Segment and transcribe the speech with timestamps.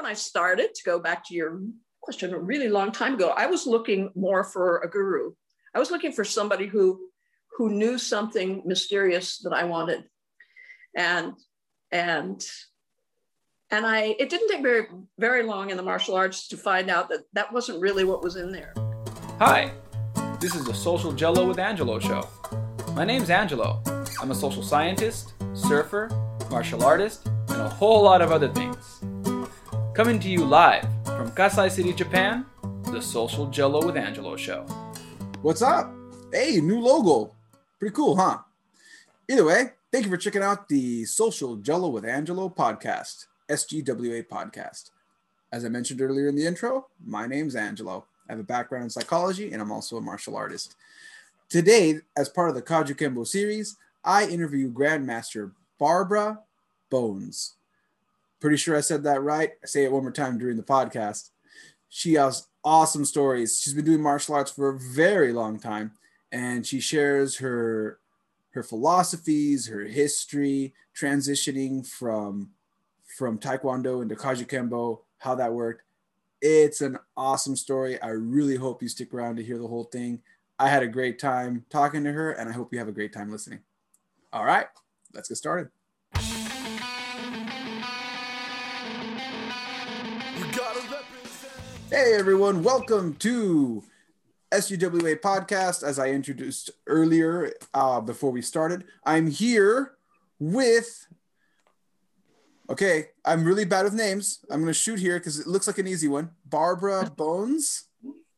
[0.00, 1.60] when I started, to go back to your
[2.00, 5.32] question a really long time ago, I was looking more for a guru.
[5.74, 6.98] I was looking for somebody who
[7.58, 10.04] who knew something mysterious that I wanted.
[10.96, 11.34] And
[11.92, 12.42] and
[13.70, 14.86] and I it didn't take very
[15.18, 18.36] very long in the martial arts to find out that that wasn't really what was
[18.36, 18.72] in there.
[19.38, 19.72] Hi.
[20.40, 22.26] This is the Social Jello with Angelo show.
[22.94, 23.82] My name's Angelo.
[24.22, 26.08] I'm a social scientist, surfer,
[26.50, 28.79] martial artist, and a whole lot of other things.
[30.00, 32.46] Coming to you live from Kasai City, Japan,
[32.84, 34.62] the Social Jello with Angelo show.
[35.42, 35.92] What's up?
[36.32, 37.34] Hey, new logo.
[37.78, 38.38] Pretty cool, huh?
[39.28, 44.88] Either way, thank you for checking out the Social Jello with Angelo podcast, SGWA podcast.
[45.52, 48.06] As I mentioned earlier in the intro, my name's Angelo.
[48.26, 50.76] I have a background in psychology and I'm also a martial artist.
[51.50, 56.40] Today, as part of the Kajukenbo series, I interview Grandmaster Barbara
[56.88, 57.56] Bones.
[58.40, 59.52] Pretty sure I said that right.
[59.62, 61.30] I say it one more time during the podcast.
[61.88, 63.60] She has awesome stories.
[63.60, 65.92] She's been doing martial arts for a very long time,
[66.32, 67.98] and she shares her
[68.52, 72.50] her philosophies, her history, transitioning from
[73.16, 75.82] from Taekwondo into Kajukenbo, how that worked.
[76.40, 78.00] It's an awesome story.
[78.00, 80.22] I really hope you stick around to hear the whole thing.
[80.58, 83.12] I had a great time talking to her, and I hope you have a great
[83.12, 83.60] time listening.
[84.32, 84.66] All right,
[85.12, 85.68] let's get started.
[91.90, 93.82] Hey everyone, welcome to
[94.52, 95.82] SUWA podcast.
[95.82, 99.94] As I introduced earlier uh, before we started, I'm here
[100.38, 101.08] with.
[102.70, 104.38] Okay, I'm really bad with names.
[104.48, 106.30] I'm going to shoot here because it looks like an easy one.
[106.44, 107.88] Barbara Bones.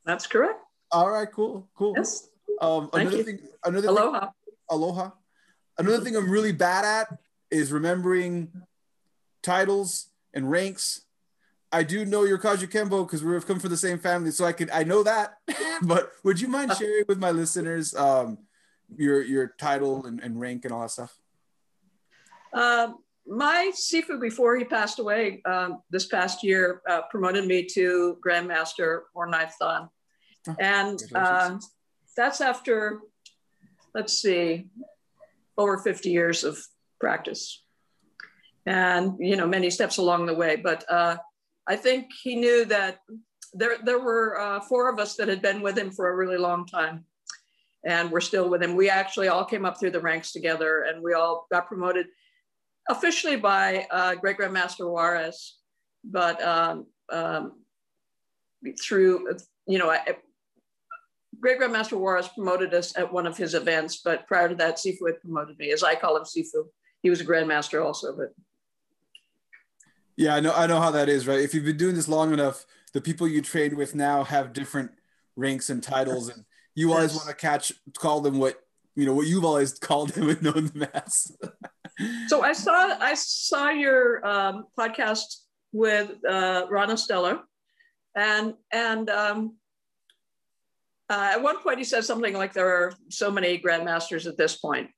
[0.06, 0.58] That's correct.
[0.90, 1.92] All right, cool, cool.
[1.94, 2.30] Yes.
[2.58, 3.24] Um, Thank another you.
[3.24, 4.20] thing, another Aloha.
[4.20, 4.30] Thing,
[4.70, 5.10] aloha.
[5.76, 7.18] Another thing I'm really bad at
[7.50, 8.50] is remembering
[9.42, 11.02] titles and ranks.
[11.72, 14.70] I do know your Kajukenbo because we've come from the same family, so I could
[14.70, 15.38] I know that.
[15.82, 18.38] but would you mind sharing with my listeners um,
[18.96, 21.16] your your title and, and rank and all that stuff?
[22.52, 28.18] Um, my Sifu, before he passed away um, this past year, uh, promoted me to
[28.24, 29.88] Grandmaster or Ninth Dan.
[30.48, 31.58] Oh, And uh,
[32.16, 33.00] that's after,
[33.94, 34.66] let's see,
[35.56, 36.58] over 50 years of
[37.00, 37.62] practice.
[38.66, 40.56] And, you know, many steps along the way.
[40.56, 41.16] But uh,
[41.68, 43.00] I think he knew that
[43.52, 46.38] there, there were uh, four of us that had been with him for a really
[46.38, 47.04] long time.
[47.84, 48.76] And we're still with him.
[48.76, 52.06] We actually all came up through the ranks together and we all got promoted
[52.88, 55.58] officially by uh, Great Grandmaster Juarez,
[56.04, 57.60] but um, um,
[58.80, 59.36] through,
[59.66, 60.16] you know, I,
[61.40, 65.06] Great Grandmaster Juarez promoted us at one of his events, but prior to that, Sifu
[65.06, 66.66] had promoted me, as I call him Sifu.
[67.02, 68.28] He was a Grandmaster also, but
[70.16, 71.40] Yeah, I know I know how that is, right?
[71.40, 74.90] If you've been doing this long enough, the people you train with now have different
[75.36, 78.56] ranks and titles, and you always want to catch call them what
[78.94, 81.36] you know what you've always called them and known them as.
[82.28, 85.36] so I saw I saw your um, podcast
[85.72, 87.40] with uh, Ron Stellar,
[88.14, 89.56] and and um,
[91.08, 94.56] uh, at one point he said something like there are so many grandmasters at this
[94.56, 94.90] point,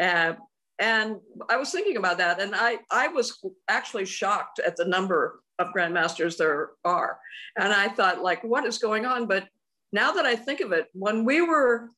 [0.00, 0.34] uh,
[0.78, 1.16] and
[1.48, 5.68] I was thinking about that, and I I was actually shocked at the number of
[5.68, 7.18] grandmasters there are,
[7.58, 9.48] and I thought like what is going on, but
[9.92, 11.90] now that I think of it, when we were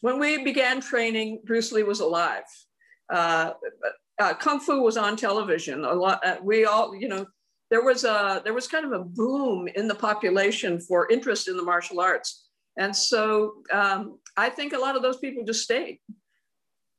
[0.00, 2.42] when we began training, Bruce Lee was alive.
[3.10, 3.52] Uh,
[4.18, 5.84] uh, Kung Fu was on television.
[5.84, 6.24] A lot.
[6.24, 7.26] Uh, we all, you know,
[7.70, 11.56] there was a there was kind of a boom in the population for interest in
[11.56, 12.46] the martial arts,
[12.76, 16.00] and so um, I think a lot of those people just stayed.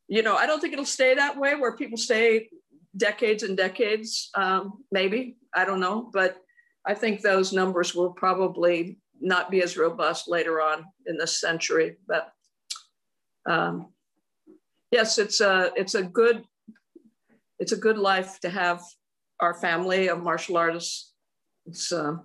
[0.07, 2.49] You know, I don't think it'll stay that way where people stay
[2.95, 4.29] decades and decades.
[4.35, 6.37] Um, maybe I don't know, but
[6.85, 11.97] I think those numbers will probably not be as robust later on in this century.
[12.07, 12.31] But
[13.45, 13.93] um,
[14.91, 16.43] yes, it's a it's a good
[17.59, 18.81] it's a good life to have
[19.39, 21.13] our family of martial artists.
[21.65, 22.17] It's uh,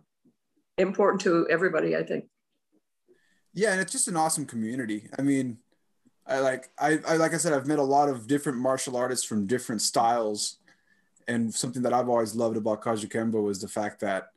[0.79, 2.25] important to everybody, I think.
[3.55, 5.09] Yeah, and it's just an awesome community.
[5.19, 5.59] I mean,
[6.27, 9.27] I like I, I like I said, I've met a lot of different martial artists
[9.27, 10.59] from different styles,
[11.27, 14.31] and something that I've always loved about Kajukenbo was the fact that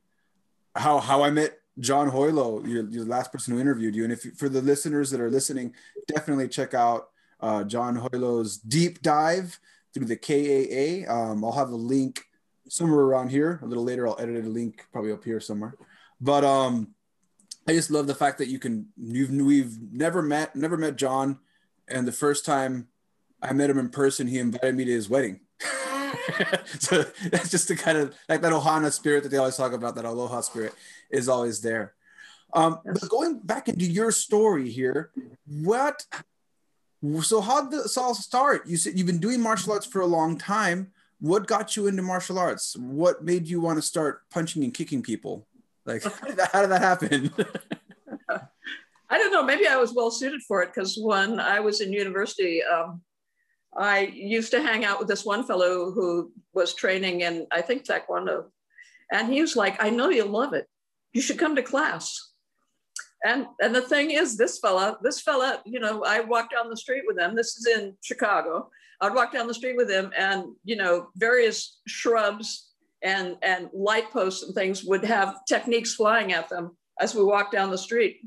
[0.75, 4.03] how how I met John Hoylo, your, your last person who interviewed you.
[4.03, 5.73] And if for the listeners that are listening,
[6.07, 7.09] definitely check out
[7.39, 9.59] uh, John Hoylo's deep dive
[9.93, 11.11] through the KAA.
[11.11, 12.25] Um, I'll have a link
[12.69, 13.59] somewhere around here.
[13.61, 15.75] A little later, I'll edit a link probably up here somewhere.
[16.21, 16.93] But um,
[17.67, 21.39] I just love the fact that you can you've we've never met never met John,
[21.87, 22.87] and the first time
[23.41, 25.41] I met him in person, he invited me to his wedding.
[26.79, 29.95] so that's just the kind of like that ohana spirit that they always talk about
[29.95, 30.73] that aloha spirit
[31.09, 31.93] is always there.
[32.53, 35.11] Um, but going back into your story here
[35.47, 36.05] what
[37.21, 38.65] so how did this all start?
[38.65, 40.91] You said you've been doing martial arts for a long time.
[41.19, 42.77] What got you into martial arts?
[42.77, 45.45] What made you want to start punching and kicking people?
[45.85, 47.33] Like how did that, how did that happen
[49.13, 49.43] I don't know.
[49.43, 53.03] Maybe I was well suited for it because when I was in university, um,
[53.77, 57.85] I used to hang out with this one fellow who was training in, I think,
[57.85, 58.45] Taekwondo.
[59.11, 60.65] And he was like, I know you'll love it.
[61.13, 62.31] You should come to class.
[63.23, 66.75] And, and the thing is, this fella, this fella, you know, I walked down the
[66.75, 67.35] street with him.
[67.35, 68.71] This is in Chicago.
[68.99, 72.71] I'd walk down the street with him, and you know, various shrubs
[73.03, 77.51] and and light posts and things would have techniques flying at them as we walked
[77.51, 78.21] down the street.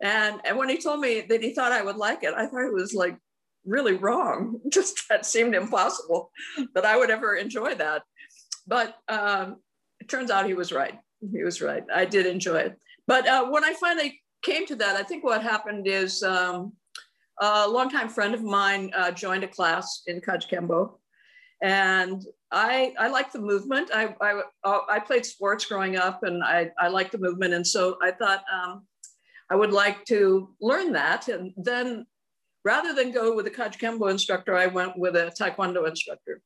[0.00, 2.66] And, and when he told me that he thought I would like it, I thought
[2.66, 3.18] it was like
[3.64, 4.60] really wrong.
[4.72, 6.30] Just that seemed impossible
[6.74, 8.02] that I would ever enjoy that.
[8.66, 9.56] But um,
[10.00, 10.98] it turns out he was right.
[11.32, 11.84] He was right.
[11.92, 12.78] I did enjoy it.
[13.06, 16.72] But uh, when I finally came to that, I think what happened is um,
[17.40, 20.98] a longtime friend of mine uh, joined a class in Kajukenbo.
[21.60, 22.22] And
[22.52, 23.90] I, I like the movement.
[23.92, 24.42] I, I,
[24.88, 27.54] I played sports growing up and I, I like the movement.
[27.54, 28.86] And so I thought, um,
[29.50, 31.28] I would like to learn that.
[31.28, 32.06] And then
[32.64, 36.42] rather than go with a Kajukenbo instructor, I went with a Taekwondo instructor.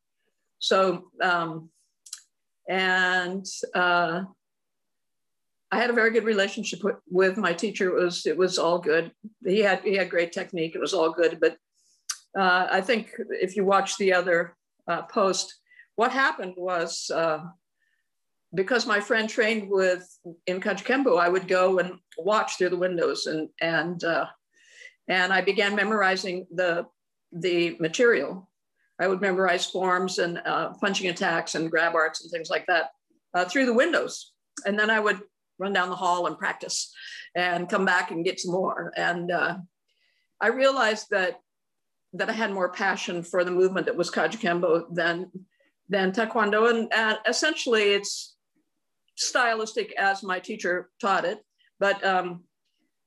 [0.58, 1.70] So, um,
[2.68, 3.44] and
[3.74, 4.22] uh,
[5.72, 7.88] I had a very good relationship with, with, my teacher.
[7.88, 9.10] It was, it was all good.
[9.44, 10.76] He had, he had great technique.
[10.76, 11.40] It was all good.
[11.40, 11.56] But
[12.38, 14.54] uh, I think if you watch the other
[14.86, 15.56] uh, post,
[15.96, 17.40] what happened was uh,
[18.54, 20.06] because my friend trained with
[20.46, 24.26] in Kajukenbo, I would go and watch through the windows and and uh,
[25.08, 26.86] and I began memorizing the
[27.32, 28.48] the material.
[29.00, 32.90] I would memorize forms and uh, punching attacks and grab arts and things like that
[33.34, 34.32] uh, through the windows,
[34.66, 35.20] and then I would
[35.58, 36.92] run down the hall and practice,
[37.34, 38.92] and come back and get some more.
[38.96, 39.58] And uh,
[40.40, 41.40] I realized that
[42.14, 45.30] that I had more passion for the movement that was Kajukenbo than
[45.88, 48.31] than Taekwondo, and essentially it's
[49.16, 51.38] stylistic as my teacher taught it,
[51.78, 52.44] but um,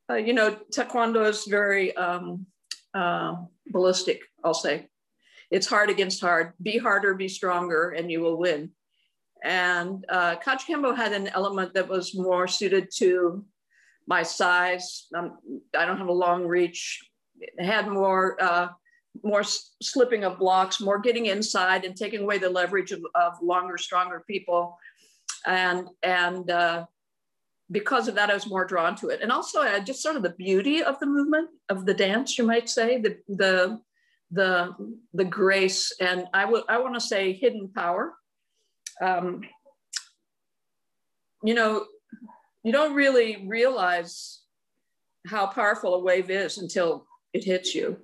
[0.09, 2.45] uh, you know, Taekwondo is very um,
[2.93, 3.35] uh,
[3.67, 4.87] ballistic, I'll say.
[5.51, 6.53] It's hard against hard.
[6.61, 8.71] Be harder, be stronger, and you will win.
[9.43, 13.45] And uh, Kajukenbo had an element that was more suited to
[14.07, 15.07] my size.
[15.15, 15.37] Um,
[15.77, 16.99] I don't have a long reach.
[17.39, 18.69] It had more uh,
[19.23, 23.77] more slipping of blocks, more getting inside and taking away the leverage of, of longer,
[23.77, 24.77] stronger people
[25.45, 26.85] and and uh,
[27.71, 29.21] because of that, I was more drawn to it.
[29.21, 32.45] And also, I just sort of the beauty of the movement of the dance, you
[32.45, 33.79] might say, the the
[34.31, 34.75] the
[35.13, 38.13] the grace, and I would I want to say hidden power.
[39.01, 39.41] Um,
[41.43, 41.85] you know,
[42.63, 44.41] you don't really realize
[45.27, 47.97] how powerful a wave is until it hits you.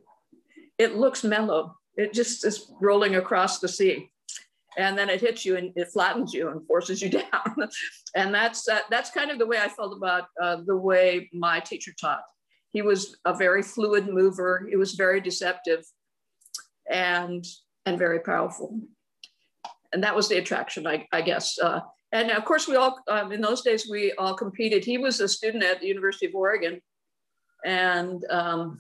[0.78, 1.76] It looks mellow.
[1.96, 4.11] It just is rolling across the sea
[4.78, 7.70] and then it hits you and it flattens you and forces you down.
[8.16, 11.92] and that's that's kind of the way I felt about uh, the way my teacher
[12.00, 12.24] taught.
[12.72, 14.66] He was a very fluid mover.
[14.70, 15.84] He was very deceptive,
[16.90, 17.46] and
[17.86, 18.80] and very powerful.
[19.94, 21.60] And that was the attraction, I, I guess.
[21.60, 21.82] Uh,
[22.14, 24.86] and of course, we all um, in those days we all competed.
[24.86, 26.82] He was a student at the University of Oregon,
[27.66, 28.80] and um,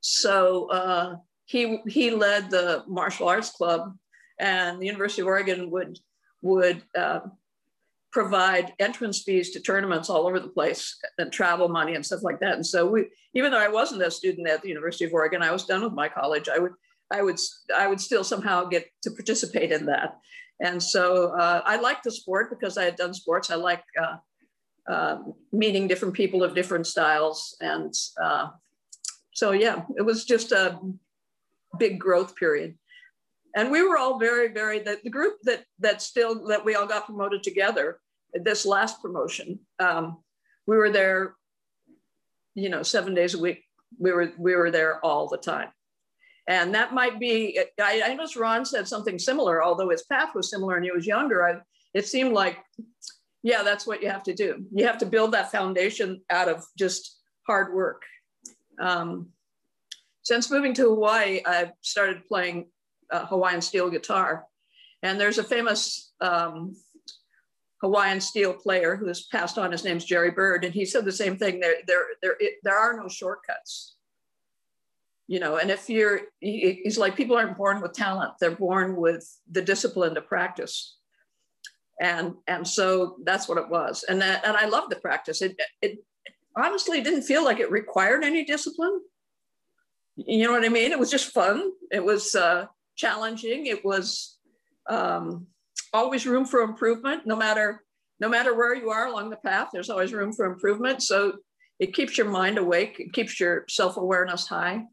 [0.00, 3.94] so uh, he he led the martial arts club
[4.38, 5.98] and the University of Oregon would
[6.42, 7.20] would uh,
[8.14, 12.38] provide entrance fees to tournaments all over the place and travel money and stuff like
[12.38, 12.54] that.
[12.54, 15.50] And so we, even though I wasn't a student at the University of Oregon, I
[15.50, 16.48] was done with my college.
[16.48, 16.72] I would,
[17.10, 17.40] I would,
[17.74, 20.18] I would still somehow get to participate in that.
[20.60, 23.50] And so uh, I liked the sport because I had done sports.
[23.50, 24.16] I like uh,
[24.88, 25.18] uh,
[25.50, 27.56] meeting different people of different styles.
[27.60, 28.50] And uh,
[29.32, 30.78] so, yeah, it was just a
[31.78, 32.76] big growth period
[33.54, 36.86] and we were all very very the, the group that that still that we all
[36.86, 38.00] got promoted together
[38.34, 40.18] this last promotion um,
[40.66, 41.34] we were there
[42.54, 43.64] you know seven days a week.
[43.98, 45.68] We were we were there all the time.
[46.46, 50.50] And that might be i, I noticed ron said something similar although his path was
[50.50, 51.46] similar and he was younger.
[51.46, 51.60] I,
[51.92, 52.58] it seemed like
[53.42, 54.64] yeah that's what you have to do.
[54.72, 58.02] You have to build that foundation out of just hard work.
[58.80, 59.28] Um,
[60.22, 62.66] since moving to hawaii i've started playing
[63.14, 64.30] uh, Hawaiian steel guitar.
[65.02, 66.76] And there's a famous um,
[67.82, 69.72] Hawaiian steel player who has passed on.
[69.72, 71.60] His name's Jerry Byrd, and he said the same thing.
[71.60, 73.94] There, there, there, it, there are no shortcuts.
[75.26, 79.24] you know, and if you're, he's like, people aren't born with talent, they're born with
[79.50, 80.96] the discipline to practice.
[82.00, 84.04] And, and so that's what it was.
[84.08, 85.40] And, that, and I love the practice.
[85.40, 86.04] It, it
[86.56, 89.00] honestly didn't feel like it required any discipline.
[90.16, 90.92] You know what I mean?
[90.92, 91.72] It was just fun.
[91.90, 93.66] It was uh, challenging.
[93.66, 94.38] It was
[94.88, 95.46] um,
[95.92, 97.82] always room for improvement, no matter
[98.20, 99.70] no matter where you are along the path.
[99.72, 101.02] There's always room for improvement.
[101.02, 101.34] So
[101.80, 103.00] it keeps your mind awake.
[103.00, 104.84] It keeps your self awareness high.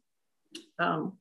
[0.80, 1.18] Um,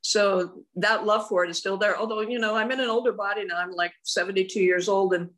[0.00, 1.98] so that love for it is still there.
[1.98, 3.58] Although you know I'm in an older body now.
[3.58, 5.30] I'm like 72 years old, and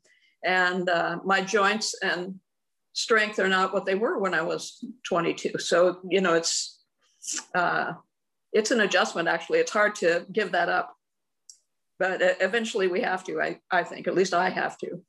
[0.45, 2.37] and uh, my joints and
[2.93, 5.59] strength are not what they were when I was 22.
[5.59, 6.83] So you know it's
[7.55, 7.93] uh,
[8.55, 9.29] it's an adjustment.
[9.29, 10.97] Actually, it's hard to give that up,
[11.99, 13.43] but eventually we have to.
[13.43, 15.03] I I think at least I have to.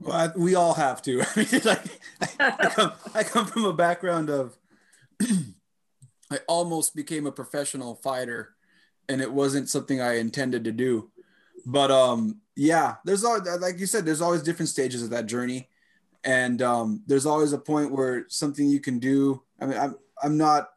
[0.00, 1.22] Well, I, we all have to.
[1.36, 1.84] I mean, like,
[2.20, 4.56] I, I, come, I come from a background of
[6.30, 8.54] I almost became a professional fighter,
[9.08, 11.10] and it wasn't something I intended to do.
[11.64, 15.68] But um, yeah, there's always, like you said, there's always different stages of that journey,
[16.24, 19.42] and um, there's always a point where something you can do.
[19.60, 20.68] I mean, I'm I'm not,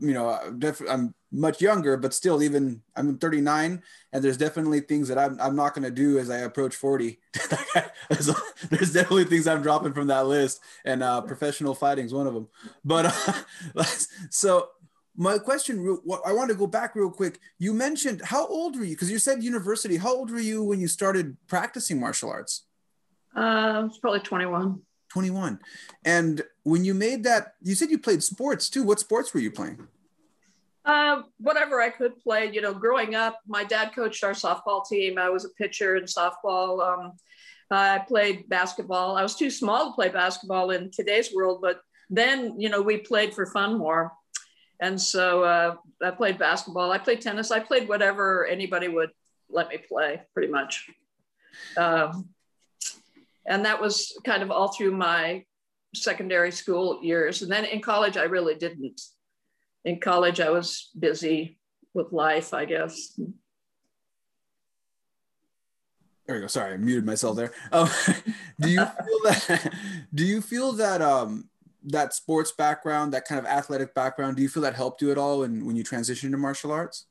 [0.00, 5.08] you know, def- I'm much younger, but still, even I'm 39, and there's definitely things
[5.08, 7.18] that I'm, I'm not going to do as I approach 40.
[8.10, 12.34] there's, definitely things I'm dropping from that list, and uh, professional fighting is one of
[12.34, 12.48] them.
[12.84, 13.06] But
[13.76, 13.82] uh,
[14.30, 14.68] so
[15.16, 17.38] my question, I want to go back real quick.
[17.58, 18.94] You mentioned how old were you?
[18.94, 19.96] Because you said university.
[19.96, 22.64] How old were you when you started practicing martial arts?
[23.34, 24.80] Uh, I was probably 21.
[25.16, 25.58] 21.
[26.04, 28.82] And when you made that, you said you played sports too.
[28.82, 29.88] What sports were you playing?
[30.84, 32.50] Uh, whatever I could play.
[32.52, 35.16] You know, growing up, my dad coached our softball team.
[35.16, 36.86] I was a pitcher in softball.
[36.86, 37.12] Um,
[37.70, 39.16] I played basketball.
[39.16, 41.80] I was too small to play basketball in today's world, but
[42.10, 44.12] then, you know, we played for fun more.
[44.80, 46.92] And so uh, I played basketball.
[46.92, 47.50] I played tennis.
[47.50, 49.12] I played whatever anybody would
[49.48, 50.90] let me play, pretty much.
[51.78, 52.28] Um,
[53.46, 55.44] and that was kind of all through my
[55.94, 57.42] secondary school years.
[57.42, 59.00] And then in college, I really didn't
[59.86, 61.58] in college, I was busy
[61.94, 63.18] with life, I guess.
[66.26, 66.48] There we go.
[66.48, 67.52] Sorry, I muted myself there.
[67.70, 67.88] Um,
[68.60, 69.72] do you feel that?
[70.12, 71.48] Do you feel that um,
[71.84, 75.18] that sports background, that kind of athletic background, do you feel that helped you at
[75.18, 77.06] all when when you transitioned to martial arts?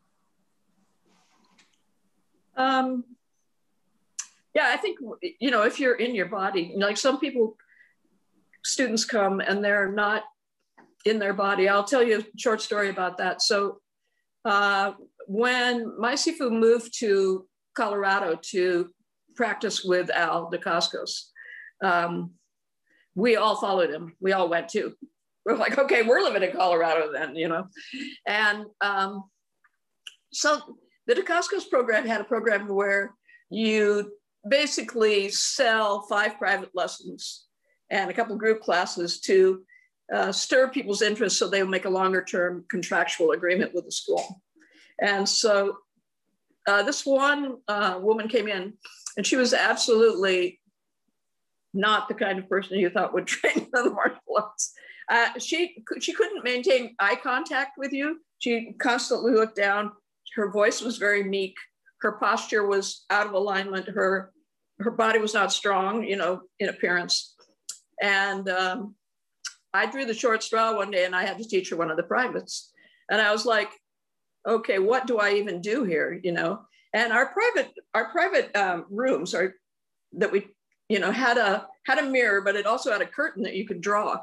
[2.58, 3.06] Um,
[4.56, 5.00] yeah, I think
[5.40, 7.58] you know if you're in your body, like some people,
[8.64, 10.24] students come and they're not
[11.04, 11.68] in their body.
[11.68, 13.42] I'll tell you a short story about that.
[13.42, 13.82] So
[14.46, 14.94] uh,
[15.28, 17.46] when my Sifu moved to
[17.76, 18.90] Colorado to
[19.36, 21.26] practice with Al Dacascos,
[21.84, 22.32] um,
[23.14, 24.16] we all followed him.
[24.22, 24.94] We all went too.
[25.46, 27.68] We're like, okay, we're living in Colorado then, you know.
[28.26, 29.26] And um,
[30.32, 33.14] so the Dacascos program had a program where
[33.50, 34.12] you
[34.48, 37.46] basically sell five private lessons
[37.90, 39.64] and a couple group classes to
[40.14, 43.92] uh, stir people's interest so they will make a longer term contractual agreement with the
[43.92, 44.42] school.
[45.00, 45.78] And so
[46.68, 48.74] uh, this one uh, woman came in
[49.18, 50.60] and she was absolutely
[51.74, 54.74] not the kind of person you thought would train in the martial arts.
[55.10, 58.20] Uh, she, she couldn't maintain eye contact with you.
[58.40, 59.92] She constantly looked down.
[60.36, 61.56] Her voice was very meek.
[62.02, 63.88] Her posture was out of alignment.
[63.88, 64.32] Her,
[64.80, 67.36] her body was not strong, you know, in appearance.
[68.02, 68.96] And um,
[69.74, 71.98] I drew the short straw one day and I had to teach her one of
[71.98, 72.72] the privates.
[73.10, 73.70] And I was like,
[74.48, 76.20] okay, what do I even do here?
[76.24, 76.62] You know,
[76.94, 79.56] and our private, our private um, rooms are
[80.14, 80.48] that we,
[80.90, 83.68] you know, had a had a mirror, but it also had a curtain that you
[83.68, 84.20] could draw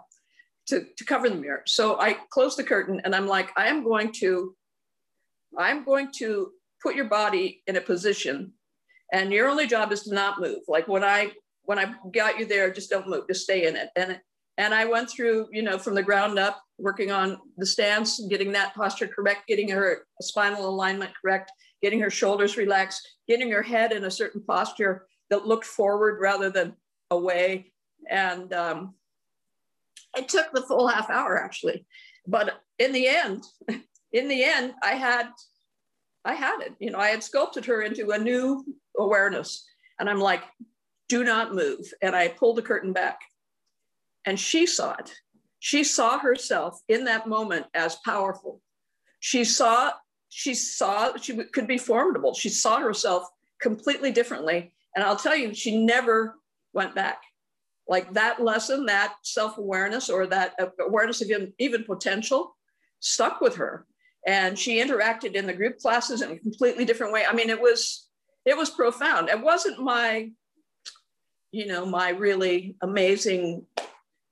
[0.66, 1.62] to, to cover the mirror.
[1.66, 4.54] So I closed the curtain and I'm like, I am going to,
[5.56, 6.50] I'm going to
[6.82, 8.52] put your body in a position
[9.12, 10.60] and your only job is to not move.
[10.66, 11.32] Like when I
[11.64, 13.90] when I got you there, just don't move, just stay in it.
[13.94, 14.18] And
[14.58, 18.52] and I went through, you know, from the ground up, working on the stance, getting
[18.52, 21.50] that posture correct, getting her spinal alignment correct,
[21.82, 26.50] getting her shoulders relaxed, getting her head in a certain posture that looked forward rather
[26.50, 26.74] than
[27.10, 27.72] away.
[28.10, 28.94] And um,
[30.16, 31.86] it took the full half hour actually.
[32.26, 33.44] But in the end,
[34.12, 35.28] in the end, I had,
[36.24, 36.74] I had it.
[36.78, 38.64] You know, I had sculpted her into a new
[38.98, 39.64] awareness.
[39.98, 40.42] And I'm like,
[41.08, 41.92] do not move.
[42.00, 43.20] And I pulled the curtain back
[44.24, 45.12] and she saw it.
[45.58, 48.60] She saw herself in that moment as powerful.
[49.20, 49.92] She saw,
[50.28, 52.34] she saw she could be formidable.
[52.34, 53.28] She saw herself
[53.60, 54.72] completely differently.
[54.96, 56.36] And I'll tell you, she never
[56.72, 57.22] went back.
[57.88, 62.56] Like that lesson, that self awareness or that uh, awareness of even potential
[63.00, 63.86] stuck with her.
[64.26, 67.24] and she interacted in the group classes in a completely different way.
[67.28, 68.08] I mean, it was
[68.44, 69.28] it was profound.
[69.28, 70.30] It wasn't my,
[71.50, 73.66] you know, my really amazing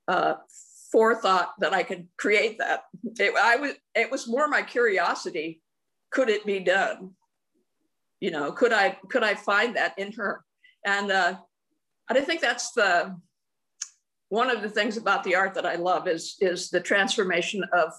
[0.09, 0.35] uh,
[0.91, 2.85] forethought that I could create that.
[3.19, 5.63] It, I was it was more my curiosity.
[6.11, 7.13] Could it be done?
[8.21, 10.45] You know, could I could I find that in her?
[10.85, 11.37] And uh,
[12.09, 13.17] I think that's the
[14.29, 17.93] one of the things about the art that I love is is the transformation of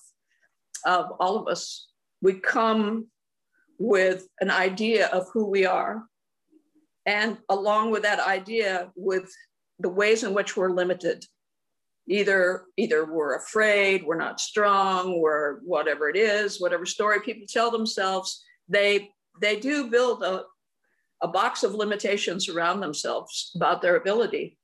[0.85, 1.87] of all of us.
[2.21, 3.07] We come
[3.81, 6.03] with an idea of who we are,
[7.05, 9.27] and along with that idea, with
[9.79, 11.25] the ways in which we're limited.
[12.07, 17.71] Either either we're afraid, we're not strong, we're whatever it is, whatever story people tell
[17.71, 19.09] themselves, they
[19.41, 20.43] they do build a,
[21.21, 24.57] a box of limitations around themselves about their ability.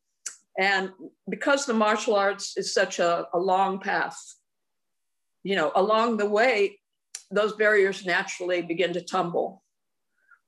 [0.59, 0.91] And
[1.29, 4.17] because the martial arts is such a, a long path,
[5.43, 6.79] you know, along the way,
[7.31, 9.63] those barriers naturally begin to tumble.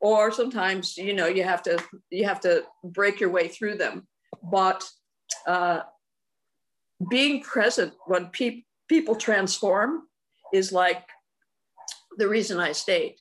[0.01, 4.07] Or sometimes, you know, you have to you have to break your way through them.
[4.41, 4.87] But
[5.45, 5.81] uh,
[7.09, 10.03] being present when pe- people transform
[10.53, 11.05] is like
[12.17, 13.15] the reason I stayed.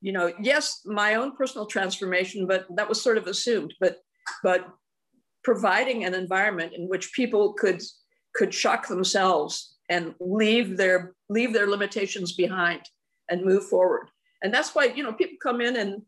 [0.00, 3.74] You know, yes, my own personal transformation, but that was sort of assumed.
[3.80, 3.98] But
[4.42, 4.66] but
[5.44, 7.80] providing an environment in which people could
[8.34, 12.82] could shock themselves and leave their leave their limitations behind
[13.28, 14.08] and move forward.
[14.42, 16.02] And that's why you know people come in and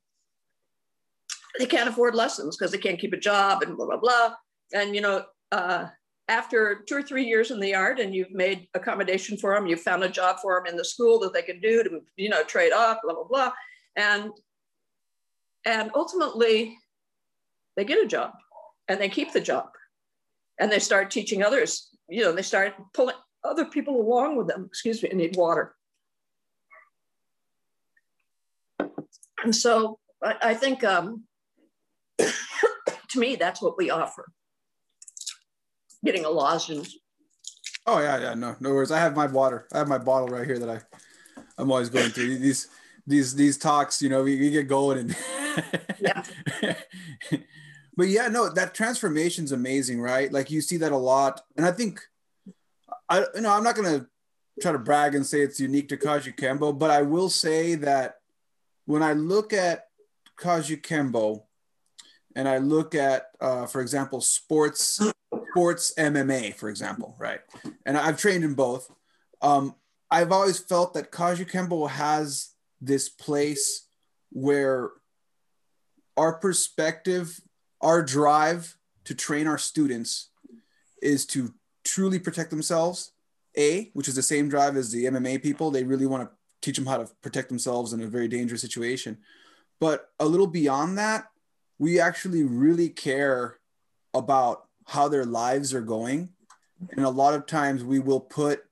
[1.58, 4.34] they can't afford lessons because they can't keep a job and blah blah blah.
[4.72, 5.86] And you know, uh,
[6.28, 9.80] after two or three years in the art, and you've made accommodation for them, you've
[9.80, 12.44] found a job for them in the school that they can do to you know
[12.44, 13.52] trade off, blah blah blah,
[13.96, 14.30] and
[15.64, 16.76] and ultimately
[17.76, 18.32] they get a job
[18.88, 19.68] and they keep the job
[20.58, 23.14] and they start teaching others you know they start pulling
[23.44, 25.74] other people along with them excuse me need water.
[29.42, 31.24] And so i, I think um,
[32.18, 34.30] to me that's what we offer.
[36.04, 36.96] Getting a lozenge.
[37.86, 38.90] Oh yeah yeah no no worries.
[38.90, 39.66] I have my water.
[39.72, 40.80] I have my bottle right here that i
[41.56, 42.38] i'm always going through.
[42.38, 42.68] These
[43.06, 45.16] these these talks you know we, we get going and
[45.98, 46.22] yeah.
[47.98, 50.32] But yeah, no, that transformation is amazing, right?
[50.32, 52.00] Like you see that a lot, and I think,
[53.08, 54.06] I you know, I'm not gonna
[54.60, 58.16] try to brag and say it's unique to Kajukenbo, but I will say that
[58.86, 59.86] when I look at
[60.38, 61.42] Kajukenbo,
[62.38, 65.02] and I look at, uh, for example, sports,
[65.50, 67.40] sports MMA, for example, right?
[67.84, 68.88] And I've trained in both.
[69.42, 69.74] Um,
[70.08, 73.88] I've always felt that Kajukenbo has this place
[74.30, 74.90] where
[76.16, 77.40] our perspective
[77.80, 80.30] our drive to train our students
[81.02, 81.54] is to
[81.88, 83.12] truly protect themselves.
[83.56, 85.70] A, which is the same drive as the MMA people.
[85.70, 89.18] They really want to teach them how to protect themselves in a very dangerous situation.
[89.80, 91.30] But a little beyond that,
[91.78, 93.58] we actually really care
[94.14, 96.30] about how their lives are going.
[96.90, 98.64] And a lot of times we will put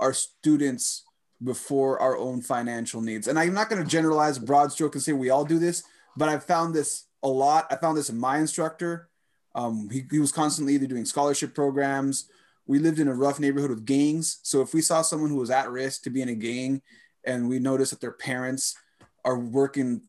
[0.00, 1.04] our students
[1.42, 3.26] before our own financial needs.
[3.26, 5.82] And I'm not going to generalize broad stroke and say we all do this,
[6.16, 7.66] but I've found this a lot.
[7.70, 9.08] I found this in my instructor.
[9.54, 12.28] Um, he, he was constantly either doing scholarship programs.
[12.66, 14.38] We lived in a rough neighborhood with gangs.
[14.42, 16.82] So if we saw someone who was at risk to be in a gang
[17.24, 18.76] and we noticed that their parents
[19.24, 20.02] are working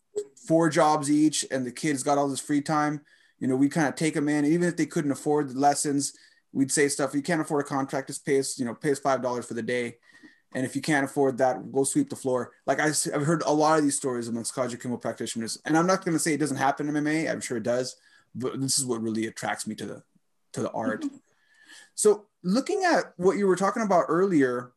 [0.47, 3.01] four jobs each and the kids got all this free time,
[3.39, 6.13] you know, we kind of take them in, even if they couldn't afford the lessons,
[6.53, 7.13] we'd say stuff.
[7.13, 9.61] You can't afford a contract, just pay us, you know, pay us $5 for the
[9.61, 9.97] day.
[10.55, 12.51] And if you can't afford that, go sweep the floor.
[12.67, 16.05] Like I, have heard a lot of these stories amongst Kajukenbo practitioners, and I'm not
[16.05, 17.29] going to say it doesn't happen in MMA.
[17.29, 17.95] I'm sure it does,
[18.35, 20.03] but this is what really attracts me to the
[20.53, 21.05] to the art.
[21.95, 24.71] So looking at what you were talking about earlier,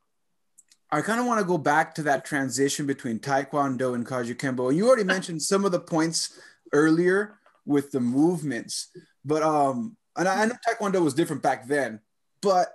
[0.90, 4.68] I kind of want to go back to that transition between Taekwondo and Kajukenbo.
[4.68, 6.38] And you already mentioned some of the points
[6.72, 8.88] earlier with the movements,
[9.24, 12.00] but um, and I know Taekwondo was different back then,
[12.40, 12.68] but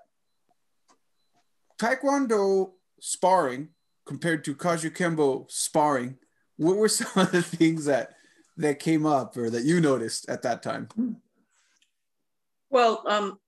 [1.80, 3.70] Taekwondo sparring
[4.06, 6.18] compared to Kajukenbo sparring,
[6.58, 8.14] what were some of the things that
[8.58, 10.90] that came up or that you noticed at that time?
[12.70, 13.40] Well, um,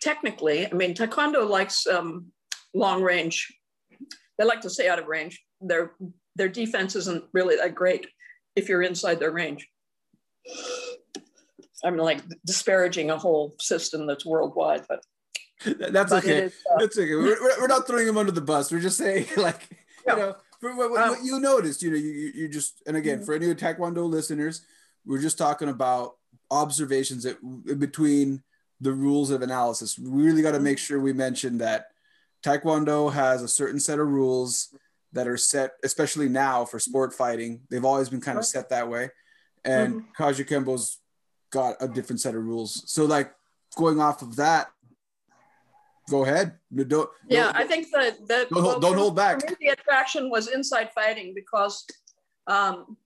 [0.00, 2.26] technically, I mean, Taekwondo likes um,
[2.74, 3.52] long range.
[4.38, 5.42] They like to stay out of range.
[5.60, 5.92] Their
[6.36, 8.06] their defense isn't really that great
[8.54, 9.68] if you're inside their range.
[11.84, 15.02] I'm like disparaging a whole system that's worldwide, but
[15.64, 16.44] that's okay.
[16.44, 17.14] Is, uh, That's okay.
[17.14, 18.70] We're, we're not throwing them under the bus.
[18.70, 19.68] We're just saying, like,
[20.06, 23.18] you know, for what, um, what, you noticed, you know, you, you just, and again,
[23.18, 23.24] mm-hmm.
[23.24, 24.62] for any Taekwondo listeners,
[25.04, 26.16] we're just talking about
[26.50, 27.38] observations that
[27.78, 28.42] between
[28.80, 29.98] the rules of analysis.
[29.98, 31.86] We really got to make sure we mention that
[32.44, 34.74] Taekwondo has a certain set of rules
[35.12, 37.60] that are set, especially now for sport fighting.
[37.70, 39.10] They've always been kind of set that way.
[39.64, 40.22] And mm-hmm.
[40.22, 40.98] Kajukenbo's
[41.50, 42.82] got a different set of rules.
[42.86, 43.32] So, like,
[43.76, 44.68] going off of that,
[46.08, 46.58] go ahead.
[46.74, 49.40] Don't, yeah, don't, I think that, that don't, well, don't hold back.
[49.60, 51.84] the attraction was inside fighting because
[52.46, 52.96] um,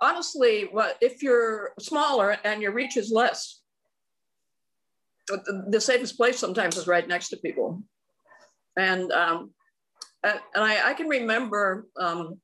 [0.00, 3.60] honestly, what if you're smaller and your reach is less?
[5.28, 7.82] The safest place sometimes is right next to people.
[8.76, 9.50] And um,
[10.22, 12.40] and I, I, can remember um,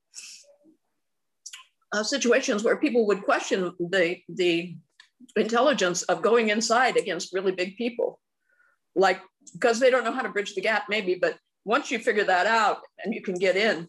[1.92, 4.76] uh, situations where people would question the the
[5.36, 8.20] intelligence of going inside against really big people,
[8.94, 9.20] like
[9.52, 11.14] because they don't know how to bridge the gap, maybe.
[11.14, 13.88] But once you figure that out and you can get in,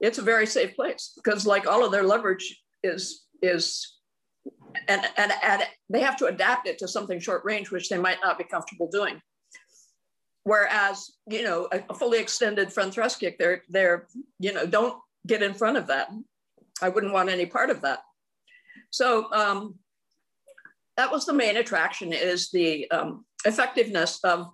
[0.00, 3.98] it's a very safe place because like all of their leverage is is
[4.88, 8.18] and, and and they have to adapt it to something short range which they might
[8.22, 9.20] not be comfortable doing.
[10.44, 14.06] Whereas you know a, a fully extended front thrust kick they're they're
[14.38, 16.10] you know don't get in front of that.
[16.82, 18.00] I wouldn't want any part of that.
[18.90, 19.76] So um,
[20.96, 24.50] that was the main attraction is the um, effectiveness of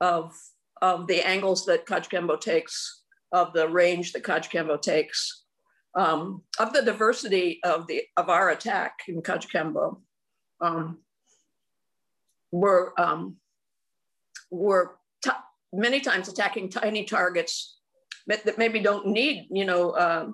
[0.00, 0.34] of
[0.82, 5.39] of the angles that Kajukenbo takes of the range that Kajukenbo takes
[5.94, 10.00] um, of the diversity of the of our attack in Kajukenbo,
[10.60, 10.98] um,
[12.52, 13.36] we're um,
[14.50, 14.90] we're
[15.72, 17.78] many times attacking tiny targets
[18.26, 20.28] that, that maybe don't need you know uh,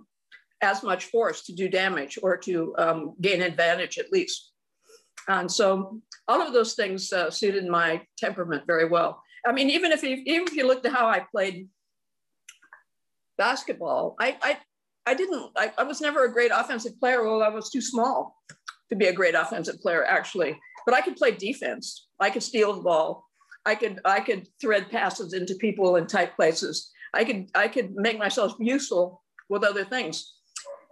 [0.62, 4.53] as much force to do damage or to um, gain advantage at least.
[5.29, 9.23] And so all of those things uh, suited my temperament very well.
[9.47, 11.69] I mean, even if you, even if you looked at how I played
[13.38, 14.59] basketball, I, I
[15.07, 17.23] I didn't, I, I was never a great offensive player.
[17.23, 18.37] Well, I was too small
[18.90, 20.59] to be a great offensive player, actually.
[20.85, 22.09] But I could play defense.
[22.21, 23.25] I could steal the ball.
[23.64, 26.90] I could I could thread passes into people in tight places.
[27.12, 30.35] I could I could make myself useful with other things.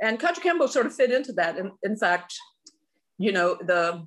[0.03, 1.57] And Kajukenbo sort of fit into that.
[1.57, 2.35] In, in fact,
[3.18, 4.05] you know, the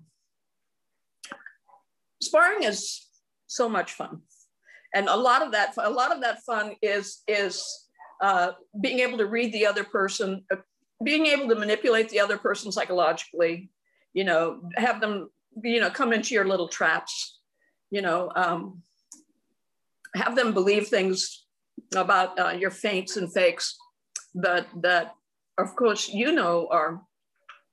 [2.22, 3.08] sparring is
[3.48, 4.22] so much fun.
[4.93, 7.87] And a lot of that, a lot of that fun is is
[8.22, 8.52] uh,
[8.82, 10.58] being able to read the other person, uh,
[11.04, 13.70] being able to manipulate the other person psychologically,
[14.14, 15.30] you know, have them,
[15.64, 17.40] you know, come into your little traps,
[17.92, 18.82] you know, um,
[20.16, 21.46] have them believe things
[21.96, 23.78] about uh, your feints and fakes
[24.36, 25.14] that that
[25.58, 27.02] of course you know are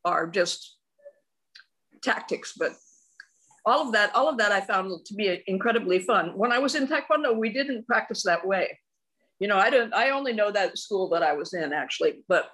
[0.05, 0.77] are just
[2.03, 2.73] tactics but
[3.67, 6.37] all of that all of that i found to be incredibly fun.
[6.37, 8.79] When i was in taekwondo we didn't practice that way
[9.38, 12.51] you know, I don't, I only know that school that I was in actually, but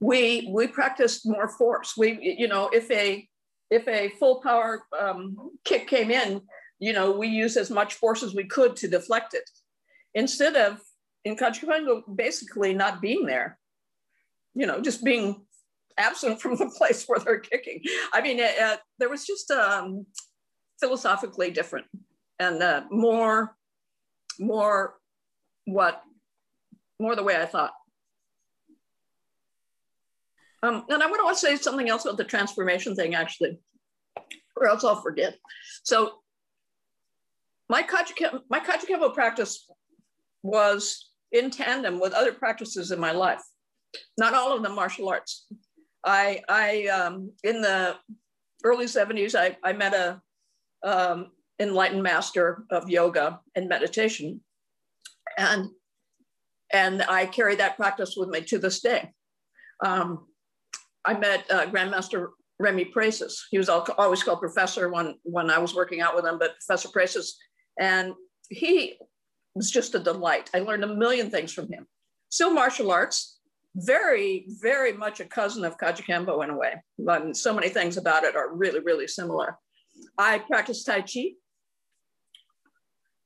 [0.00, 1.94] we, we practiced more force.
[1.96, 3.28] We, you know, if a,
[3.70, 6.42] if a full power um, kick came in,
[6.78, 9.48] you know, we used as much force as we could to deflect it
[10.14, 10.80] instead of
[11.24, 13.58] in Kajukenbo basically not being there,
[14.54, 15.44] you know, just being
[15.96, 17.82] absent from the place where they're kicking.
[18.12, 20.06] I mean, uh, there was just um,
[20.80, 21.86] philosophically different
[22.38, 23.56] and uh, more,
[24.38, 24.94] more
[25.66, 26.02] what
[27.00, 27.72] more the way I thought.
[30.62, 33.58] Um, and I want to say something else about the transformation thing, actually,
[34.56, 35.36] or else I'll forget.
[35.82, 36.12] So
[37.68, 38.60] my Kajukenbo, my
[39.14, 39.66] practice
[40.42, 43.42] was in tandem with other practices in my life.
[44.16, 45.46] Not all of them martial arts.
[46.04, 47.96] I, I um, in the
[48.62, 50.20] early 70s, I, I met a
[50.82, 54.40] um, enlightened master of yoga and meditation
[55.38, 55.70] and
[56.72, 59.12] and I carry that practice with me to this day.
[59.84, 60.26] Um,
[61.04, 63.46] I met uh, Grandmaster Remy Presas.
[63.50, 66.88] He was always called Professor when when I was working out with him, but Professor
[66.88, 67.34] Presas,
[67.78, 68.14] and
[68.50, 68.96] he
[69.54, 70.50] was just a delight.
[70.54, 71.86] I learned a million things from him.
[72.30, 73.38] Still martial arts,
[73.76, 76.74] very, very much a cousin of Kajukenbo in a way.
[76.98, 79.58] But so many things about it are really, really similar.
[80.18, 81.32] I practiced Tai Chi,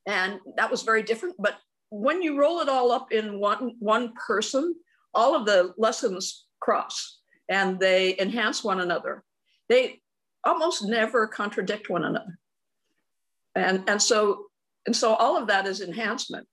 [0.05, 1.55] and that was very different, but
[1.89, 4.75] when you roll it all up in one, one person,
[5.13, 9.23] all of the lessons cross and they enhance one another.
[9.69, 10.01] They
[10.43, 12.37] almost never contradict one another.
[13.55, 14.49] And, and so
[14.85, 16.47] and so all of that is enhancement.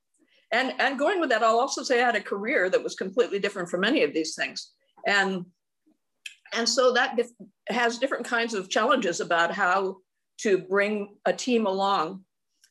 [0.52, 3.38] And, and going with that, I'll also say I had a career that was completely
[3.38, 4.72] different from any of these things.
[5.06, 5.46] And,
[6.52, 7.32] and so that dif-
[7.68, 9.96] has different kinds of challenges about how
[10.40, 12.24] to bring a team along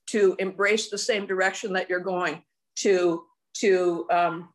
[0.10, 2.44] to embrace the same direction that you're going,
[2.78, 3.24] to
[3.56, 4.50] to um,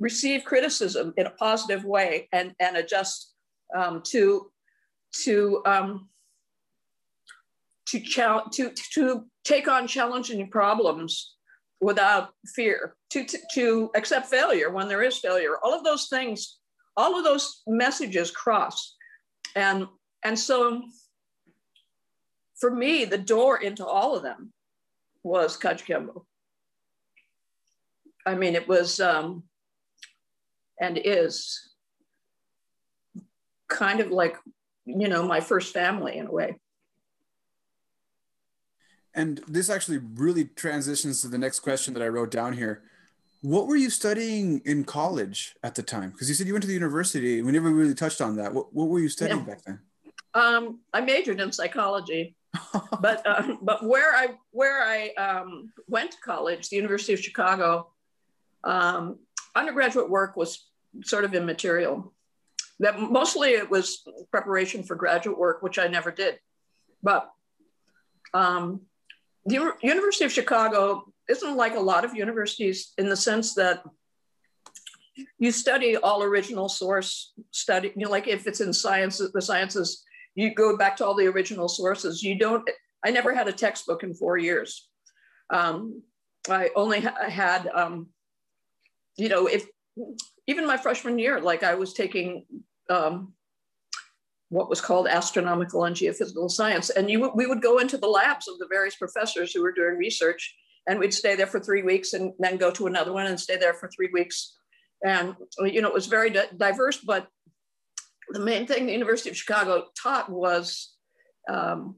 [0.00, 3.32] receive criticism in a positive way and and adjust
[3.74, 4.50] um, to
[5.24, 6.08] to um,
[7.92, 11.34] to, chal- to, to take on challenging problems
[11.80, 15.56] without fear, to, to, to accept failure when there is failure.
[15.62, 16.58] All of those things,
[16.96, 18.96] all of those messages cross.
[19.56, 19.86] And,
[20.24, 20.82] and so
[22.58, 24.52] for me, the door into all of them
[25.22, 26.24] was Kajukenbo.
[28.26, 29.44] I mean, it was um,
[30.80, 31.72] and is
[33.68, 34.36] kind of like,
[34.84, 36.56] you know, my first family in a way.
[39.14, 42.82] And this actually really transitions to the next question that I wrote down here.
[43.42, 46.10] What were you studying in college at the time?
[46.10, 47.42] Because you said you went to the university.
[47.42, 48.54] We never really touched on that.
[48.54, 49.44] What, what were you studying yeah.
[49.44, 49.80] back then?
[50.34, 52.36] Um, I majored in psychology,
[53.00, 57.91] but uh, but where I where I um, went to college, the University of Chicago,
[58.64, 59.18] um,
[59.54, 60.66] undergraduate work was
[61.04, 62.12] sort of immaterial.
[62.80, 66.38] That mostly it was preparation for graduate work, which I never did.
[67.02, 67.30] But
[68.34, 68.82] um,
[69.46, 73.82] the University of Chicago isn't like a lot of universities in the sense that
[75.38, 77.92] you study all original source study.
[77.94, 81.26] You know, like if it's in science, the sciences, you go back to all the
[81.26, 82.22] original sources.
[82.22, 82.68] You don't.
[83.04, 84.88] I never had a textbook in four years.
[85.50, 86.02] Um,
[86.48, 88.08] I only ha- had, um,
[89.16, 89.66] you know, if
[90.46, 92.44] even my freshman year, like I was taking
[92.90, 93.32] um,
[94.48, 96.90] what was called astronomical and geophysical science.
[96.90, 99.96] And you, we would go into the labs of the various professors who were doing
[99.96, 100.54] research,
[100.86, 103.56] and we'd stay there for three weeks and then go to another one and stay
[103.56, 104.56] there for three weeks.
[105.04, 107.28] And, you know, it was very diverse, but
[108.28, 110.94] the main thing the University of Chicago taught was
[111.48, 111.96] um,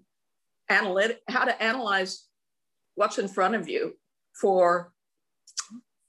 [0.71, 2.27] analytic, how to analyze
[2.95, 3.95] what's in front of you
[4.41, 4.93] for,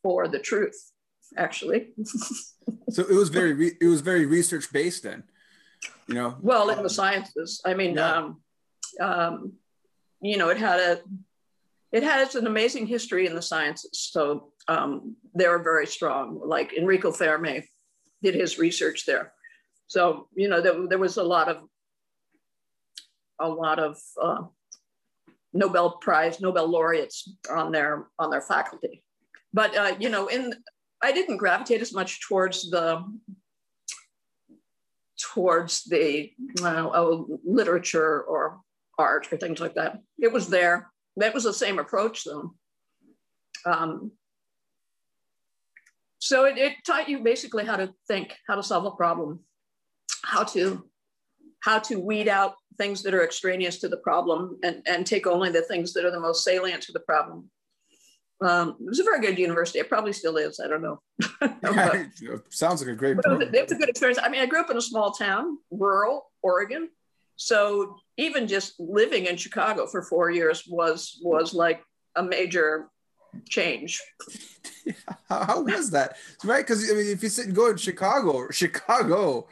[0.04, 0.92] for the truth
[1.38, 1.94] actually.
[2.90, 5.24] so it was very re- it was very research based then,
[6.08, 6.36] you know.
[6.42, 8.12] Well, in the sciences, I mean, yeah.
[8.12, 8.42] um,
[9.00, 9.54] um,
[10.22, 11.00] you know, it had a
[11.92, 14.10] it has an amazing history in the sciences.
[14.12, 16.42] So um, they were very strong.
[16.44, 17.68] Like Enrico Fermi
[18.22, 19.34] did his research there.
[19.88, 21.58] So you know, there, there was a lot of
[23.40, 24.44] a lot of uh,
[25.54, 29.04] Nobel Prize, Nobel laureates on their on their faculty.
[29.54, 30.54] But uh, you know, in
[31.06, 33.06] I didn't gravitate as much towards the
[35.22, 36.32] towards the
[36.64, 38.60] uh, literature or
[38.98, 40.00] art or things like that.
[40.18, 40.92] It was there.
[41.18, 42.56] That was the same approach though.
[43.66, 44.12] Um,
[46.18, 49.42] so it, it taught you basically how to think, how to solve a problem,
[50.24, 50.90] how to
[51.62, 55.52] how to weed out things that are extraneous to the problem and, and take only
[55.52, 57.50] the things that are the most salient to the problem.
[58.42, 59.80] Um, it was a very good university.
[59.80, 60.60] It probably still is.
[60.60, 61.00] I don't know.
[61.40, 62.08] but,
[62.50, 63.12] sounds like a great.
[63.12, 64.20] It was, it was a good experience.
[64.22, 66.90] I mean, I grew up in a small town, rural Oregon,
[67.38, 71.82] so even just living in Chicago for four years was was like
[72.16, 72.90] a major
[73.48, 74.02] change.
[75.30, 76.18] how, how was that?
[76.44, 79.48] Right, because I mean, if you sit and go in Chicago, Chicago,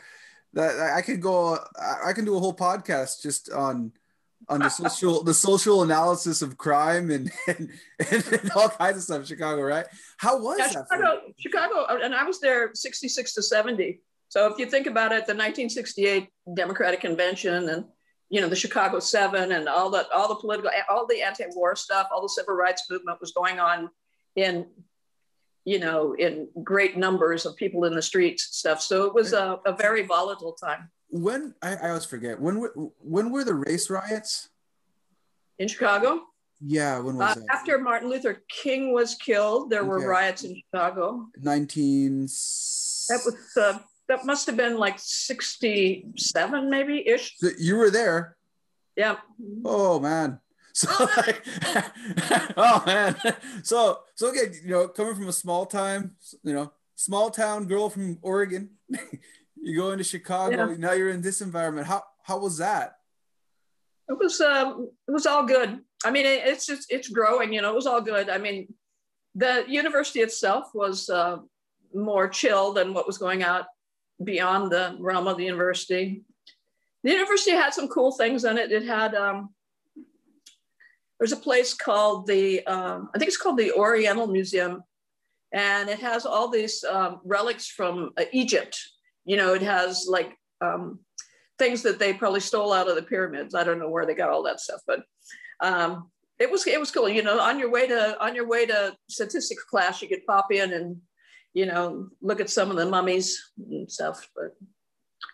[0.54, 1.58] that I could go.
[2.06, 3.92] I can do a whole podcast just on
[4.50, 7.70] on the social the social analysis of crime and and,
[8.10, 9.86] and all kinds of stuff in Chicago, right?
[10.18, 10.88] How was yeah, that?
[10.92, 14.02] Chicago, Chicago, uh, and I was there 66 to 70.
[14.30, 17.86] So if you think about it, the 1968 Democratic Convention and
[18.30, 22.08] you know the Chicago Seven and all the all the political all the anti-war stuff,
[22.12, 23.90] all the civil rights movement was going on
[24.36, 24.66] in
[25.66, 28.82] you know in great numbers of people in the streets and stuff.
[28.82, 32.56] So it was a, a very volatile time when I, I always forget when
[33.00, 34.50] when were the race riots
[35.60, 36.24] in Chicago?
[36.60, 37.46] Yeah, when was uh, that?
[37.52, 39.90] After Martin Luther King was killed, there okay.
[39.90, 41.28] were riots in Chicago.
[41.38, 42.22] Nineteen.
[42.22, 47.36] That was uh, that must have been like sixty-seven, maybe ish.
[47.38, 48.36] So you were there.
[48.96, 49.18] Yeah.
[49.64, 50.40] Oh man.
[50.74, 51.46] So like,
[52.58, 53.16] oh man.
[53.62, 57.92] So so again, you know, coming from a small time, you know, small town girl
[57.92, 58.72] from Oregon.
[59.64, 60.70] you go into Chicago.
[60.70, 60.76] Yeah.
[60.78, 61.88] Now you're in this environment.
[61.88, 62.98] How how was that?
[64.10, 65.80] It was um, it was all good.
[66.06, 67.54] I mean, it, it's just it's growing.
[67.54, 68.30] You know, it was all good.
[68.30, 68.74] I mean,
[69.36, 71.38] the university itself was uh,
[71.94, 73.66] more chill than what was going out
[74.24, 76.24] beyond the realm of the university.
[77.04, 78.72] The university had some cool things in it.
[78.72, 79.54] It had um,
[81.20, 84.84] there's a place called the um, I think it's called the Oriental Museum,
[85.54, 88.78] and it has all these um, relics from uh, Egypt
[89.26, 91.00] you know, it has like um,
[91.60, 93.56] things that they probably stole out of the pyramids.
[93.56, 95.04] I don't know where they got all that stuff, but
[95.62, 96.10] um,
[96.40, 97.10] it was it was cool.
[97.10, 100.52] You know, on your way to on your way to statistics class, you could pop
[100.52, 100.98] in and
[101.54, 104.28] you know look at some of the mummies and stuff.
[104.36, 104.56] But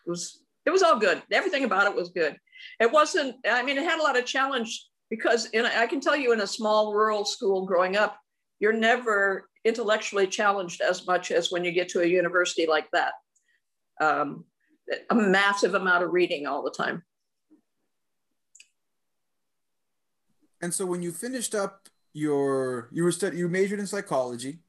[0.06, 1.22] it was it was all good.
[1.32, 2.38] Everything about it was good.
[2.80, 6.16] It wasn't, I mean, it had a lot of challenge because in, I can tell
[6.16, 8.18] you in a small rural school growing up,
[8.60, 13.14] you're never intellectually challenged as much as when you get to a university like that.
[14.00, 14.46] Um,
[15.10, 17.04] a massive amount of reading all the time.
[20.62, 24.60] And so when you finished up your, you were studying, you majored in psychology.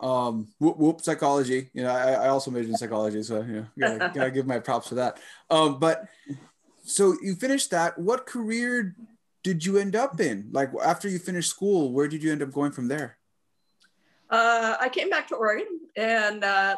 [0.00, 1.70] Um, whoop, whoop, psychology.
[1.72, 4.58] You know, I, I also majored in psychology, so you know, gotta, gotta give my
[4.58, 5.20] props for that.
[5.50, 6.06] Um, but
[6.82, 7.98] so you finished that.
[7.98, 8.96] What career
[9.42, 10.48] did you end up in?
[10.52, 13.18] Like after you finished school, where did you end up going from there?
[14.30, 16.76] Uh, I came back to Oregon and uh,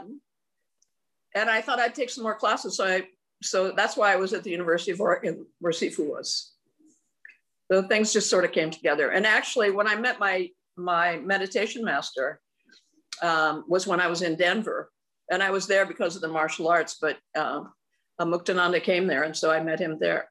[1.35, 2.77] and I thought I'd take some more classes.
[2.77, 3.07] So I
[3.43, 6.53] so that's why I was at the University of Oregon, where Sifu was.
[7.71, 9.11] So things just sort of came together.
[9.11, 12.41] And actually, when I met my my meditation master,
[13.23, 14.91] um, was when I was in Denver,
[15.31, 16.99] and I was there because of the martial arts.
[17.01, 17.65] But uh,
[18.21, 20.29] Muktananda came there, and so I met him there.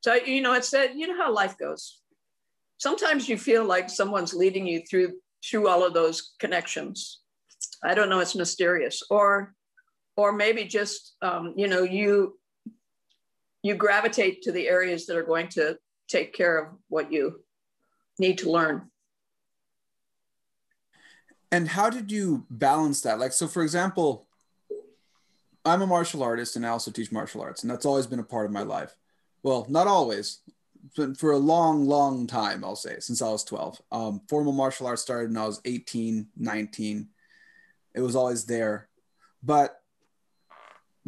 [0.00, 2.00] So you know, it's that you know how life goes.
[2.78, 7.20] Sometimes you feel like someone's leading you through through all of those connections.
[7.82, 9.02] I don't know, it's mysterious.
[9.10, 9.54] Or
[10.18, 12.36] or maybe just um, you know, you
[13.62, 15.78] you gravitate to the areas that are going to
[16.08, 17.40] take care of what you
[18.18, 18.90] need to learn.
[21.52, 23.18] And how did you balance that?
[23.18, 24.26] Like, so for example,
[25.64, 28.24] I'm a martial artist and I also teach martial arts, and that's always been a
[28.24, 28.96] part of my life.
[29.44, 30.40] Well, not always,
[30.96, 33.80] but for a long, long time, I'll say, since I was 12.
[33.92, 37.08] Um, formal martial arts started when I was 18, 19.
[37.94, 38.88] It was always there.
[39.42, 39.80] But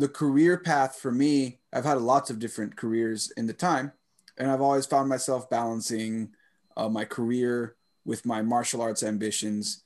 [0.01, 3.93] the career path for me, I've had lots of different careers in the time,
[4.39, 6.31] and I've always found myself balancing
[6.77, 9.83] uh, my career with my martial arts ambitions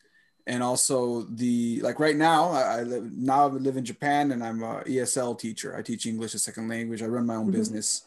[0.46, 4.44] and also the like right now I, I, live now I live in Japan and
[4.44, 5.74] I'm a ESL teacher.
[5.74, 7.02] I teach English as second language.
[7.02, 7.52] I run my own mm-hmm.
[7.52, 8.02] business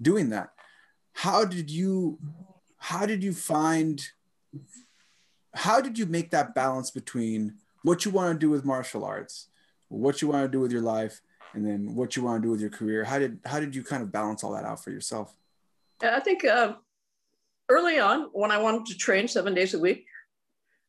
[0.00, 0.52] doing that
[1.12, 2.18] how did you
[2.78, 4.08] how did you find
[5.54, 9.48] how did you make that balance between what you want to do with martial arts
[9.88, 11.20] what you want to do with your life
[11.54, 13.04] and then what you want to do with your career.
[13.04, 15.34] How did how did you kind of balance all that out for yourself?
[16.02, 16.74] I think uh,
[17.70, 20.04] early on when i wanted to train seven days a week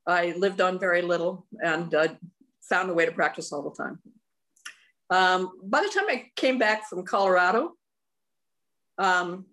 [0.07, 2.07] i lived on very little and uh,
[2.61, 3.99] found a way to practice all the time.
[5.09, 7.73] Um, by the time i came back from colorado
[8.97, 9.45] um,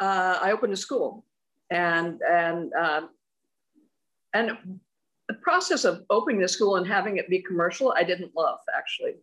[0.00, 1.24] uh, I opened a school,
[1.70, 3.02] and and uh,
[4.34, 4.80] and
[5.42, 9.14] process of opening the school and having it be commercial, I didn't love actually.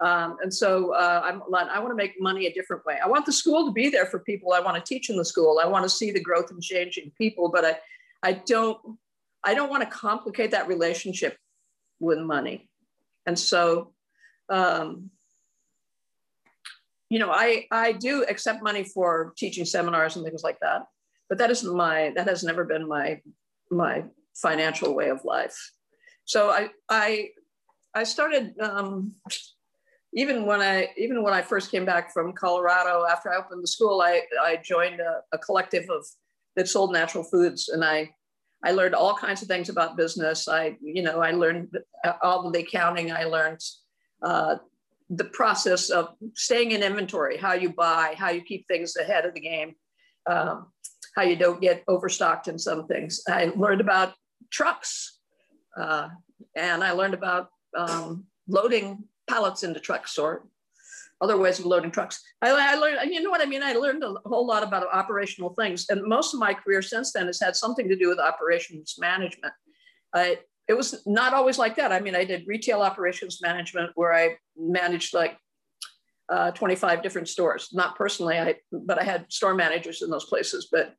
[0.00, 2.98] Um, and so uh, I'm, I want to make money a different way.
[3.02, 4.52] I want the school to be there for people.
[4.52, 5.60] I want to teach in the school.
[5.62, 7.78] I want to see the growth and change in people, but I,
[8.22, 8.78] I don't,
[9.42, 11.36] I don't want to complicate that relationship
[11.98, 12.68] with money.
[13.26, 13.92] And so,
[14.48, 15.10] um,
[17.10, 20.86] you know, I, I do accept money for teaching seminars and things like that,
[21.28, 23.20] but that isn't my, that has never been my,
[23.70, 24.04] my
[24.40, 25.56] financial way of life.
[26.24, 27.30] So I, I,
[27.94, 29.14] I started, um,
[30.12, 33.68] even when I, even when I first came back from Colorado, after I opened the
[33.68, 36.06] school, I, I joined a, a collective of,
[36.56, 37.68] that sold natural foods.
[37.68, 38.10] And I,
[38.64, 40.48] I learned all kinds of things about business.
[40.48, 41.78] I, you know, I learned
[42.20, 43.12] all of the accounting.
[43.12, 43.60] I learned
[44.22, 44.56] uh,
[45.08, 49.34] the process of staying in inventory, how you buy, how you keep things ahead of
[49.34, 49.76] the game,
[50.28, 50.66] um,
[51.14, 53.22] how you don't get overstocked in some things.
[53.28, 54.14] I learned about
[54.50, 55.18] trucks,
[55.76, 56.08] uh,
[56.56, 60.44] and I learned about um, loading pallets into trucks or
[61.20, 62.22] other ways of loading trucks.
[62.42, 63.62] I, I, learned, you know what I mean?
[63.62, 65.86] I learned a whole lot about operational things.
[65.88, 69.52] And most of my career since then has had something to do with operations management.
[70.14, 71.92] I, it was not always like that.
[71.92, 75.36] I mean, I did retail operations management where I managed like
[76.28, 77.70] uh, 25 different stores.
[77.72, 80.68] Not personally, I but I had store managers in those places.
[80.70, 80.94] But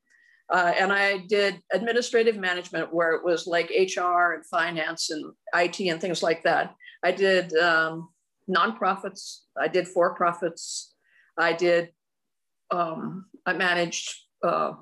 [0.51, 5.79] uh, and I did administrative management where it was like HR and finance and IT
[5.79, 6.75] and things like that.
[7.03, 8.09] I did um,
[8.49, 9.41] nonprofits.
[9.59, 10.93] I did for profits.
[11.37, 11.89] I did.
[12.71, 14.73] Um, I managed uh,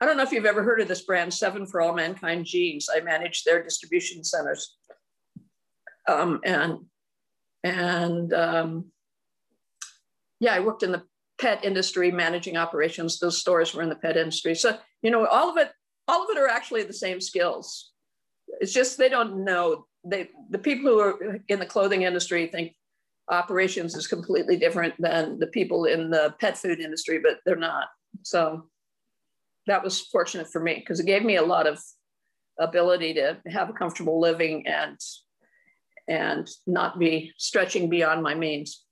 [0.00, 2.88] I don't know if you've ever heard of this brand, Seven for All Mankind Jeans.
[2.94, 4.76] I managed their distribution centers.
[6.06, 6.80] Um, and
[7.62, 8.92] and um,
[10.40, 11.04] yeah, I worked in the
[11.40, 13.18] pet industry, managing operations.
[13.18, 14.54] Those stores were in the pet industry.
[14.54, 15.70] So, you know, all of it,
[16.08, 17.92] all of it are actually the same skills.
[18.60, 19.86] It's just they don't know.
[20.04, 22.74] They the people who are in the clothing industry think
[23.30, 27.88] operations is completely different than the people in the pet food industry, but they're not.
[28.22, 28.68] So
[29.66, 31.80] that was fortunate for me because it gave me a lot of
[32.58, 34.98] ability to have a comfortable living and
[36.06, 38.83] and not be stretching beyond my means.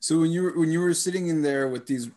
[0.00, 2.10] So when you were when you were sitting in there with these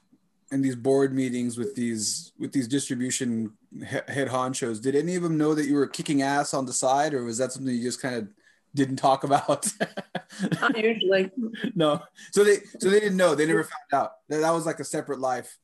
[0.52, 3.54] in these board meetings with these with these distribution
[3.86, 7.14] head honchos, did any of them know that you were kicking ass on the side,
[7.14, 8.28] or was that something you just kind of
[8.76, 9.72] didn't talk about?
[10.62, 11.32] Not usually.
[11.76, 12.02] no.
[12.32, 13.36] So they so they didn't know.
[13.36, 14.12] They never found out.
[14.30, 15.58] That that was like a separate life.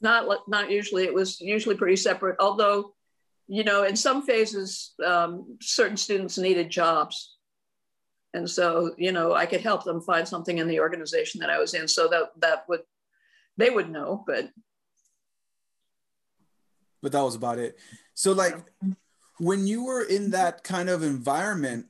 [0.00, 1.04] Not not usually.
[1.04, 2.36] It was usually pretty separate.
[2.38, 2.94] Although,
[3.48, 7.35] you know, in some phases, um, certain students needed jobs,
[8.36, 11.58] and so you know, I could help them find something in the organization that I
[11.58, 11.88] was in.
[11.88, 12.82] So that that would
[13.56, 14.50] they would know, but
[17.02, 17.78] but that was about it.
[18.14, 18.56] So like
[19.38, 20.30] when you were in mm-hmm.
[20.32, 21.86] that kind of environment,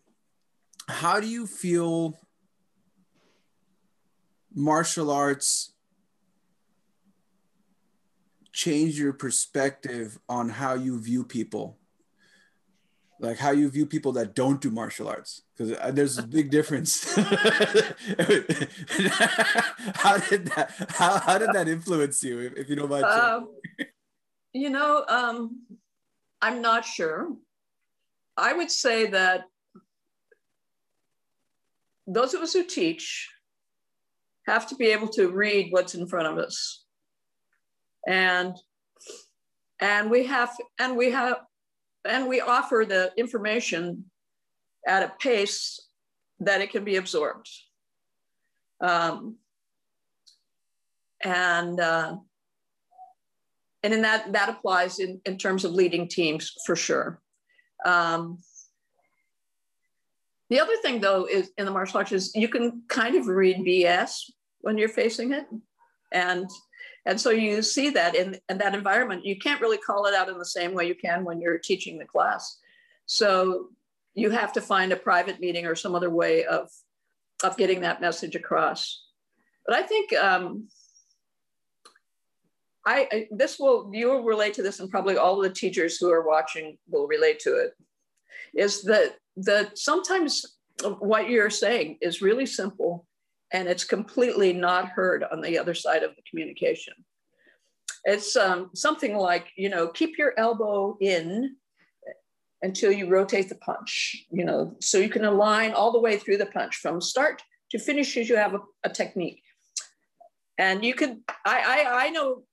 [0.89, 2.19] how do you feel
[4.55, 5.73] martial arts
[8.53, 11.77] change your perspective on how you view people?
[13.19, 15.43] Like how you view people that don't do martial arts?
[15.57, 17.15] Because uh, there's a big difference.
[17.15, 17.23] how
[20.19, 20.75] did that?
[20.91, 22.41] How, how did that influence you?
[22.41, 23.05] If, if you don't mind.
[23.05, 23.49] Um,
[24.53, 25.63] you know, um,
[26.43, 27.33] I'm not sure.
[28.37, 29.45] I would say that
[32.07, 33.31] those of us who teach
[34.47, 36.85] have to be able to read what's in front of us
[38.07, 38.57] and
[39.81, 41.39] and we have and we have
[42.07, 44.05] and we offer the information
[44.87, 45.81] at a pace
[46.41, 47.49] that it can be absorbed.
[48.81, 49.37] Um,
[51.25, 52.17] and uh,
[53.83, 57.21] and in that that applies in, in terms of leading teams for sure.
[57.85, 58.39] Um,
[60.51, 63.59] the other thing, though, is in the martial arts is you can kind of read
[63.59, 64.31] BS
[64.61, 65.47] when you're facing it,
[66.13, 66.49] and
[67.07, 69.25] and so you see that in, in that environment.
[69.25, 71.99] You can't really call it out in the same way you can when you're teaching
[71.99, 72.59] the class.
[73.07, 73.69] So
[74.15, 76.69] you have to find a private meeting or some other way of
[77.45, 79.05] of getting that message across.
[79.67, 80.69] But I think um,
[82.85, 86.11] I, I this will you will relate to this, and probably all the teachers who
[86.11, 87.75] are watching will relate to it.
[88.53, 90.57] Is that that sometimes
[90.99, 93.07] what you're saying is really simple
[93.53, 96.95] and it's completely not heard on the other side of the communication.
[98.05, 101.57] It's um, something like, you know, keep your elbow in
[102.63, 106.39] until you rotate the punch, you know, so you can align all the way through
[106.39, 109.43] the punch from start to finish as you have a, a technique.
[110.59, 112.45] And you could, I, I, I know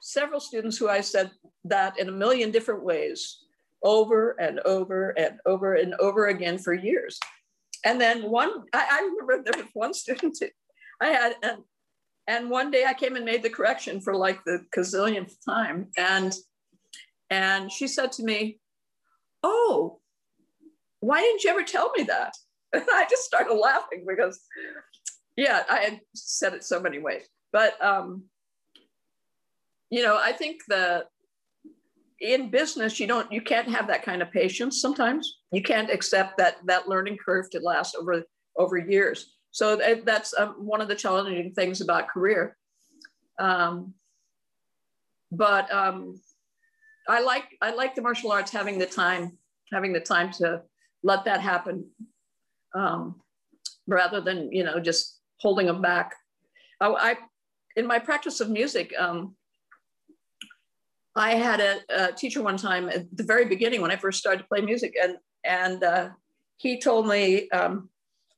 [0.00, 1.30] several students who I said
[1.64, 3.38] that in a million different ways
[3.82, 7.18] over and over and over and over again for years.
[7.84, 10.38] And then one, I, I remember there was one student
[11.00, 11.58] I had, and,
[12.26, 15.88] and one day I came and made the correction for like the gazillionth time.
[15.96, 16.34] And,
[17.30, 18.58] and she said to me,
[19.42, 20.00] Oh,
[21.00, 22.34] why didn't you ever tell me that?
[22.72, 24.40] And I just started laughing because,
[25.36, 27.22] yeah, I had said it so many ways.
[27.52, 28.24] But, um,
[29.90, 31.04] you know, I think that
[32.20, 35.38] in business you don't you can't have that kind of patience sometimes.
[35.52, 38.22] You can't accept that that learning curve to last over
[38.56, 39.34] over years.
[39.50, 42.56] So that's um, one of the challenging things about career.
[43.38, 43.94] Um,
[45.30, 46.20] but um,
[47.08, 49.36] i like i like the martial arts having the time
[49.72, 50.62] having the time to
[51.02, 51.84] let that happen
[52.74, 53.20] um,
[53.86, 56.14] rather than you know just holding them back.
[56.80, 57.16] I, I
[57.76, 59.36] in my practice of music um,
[61.16, 64.42] I had a, a, teacher one time at the very beginning when I first started
[64.42, 66.08] to play music, and and uh,
[66.56, 67.88] he told me, um,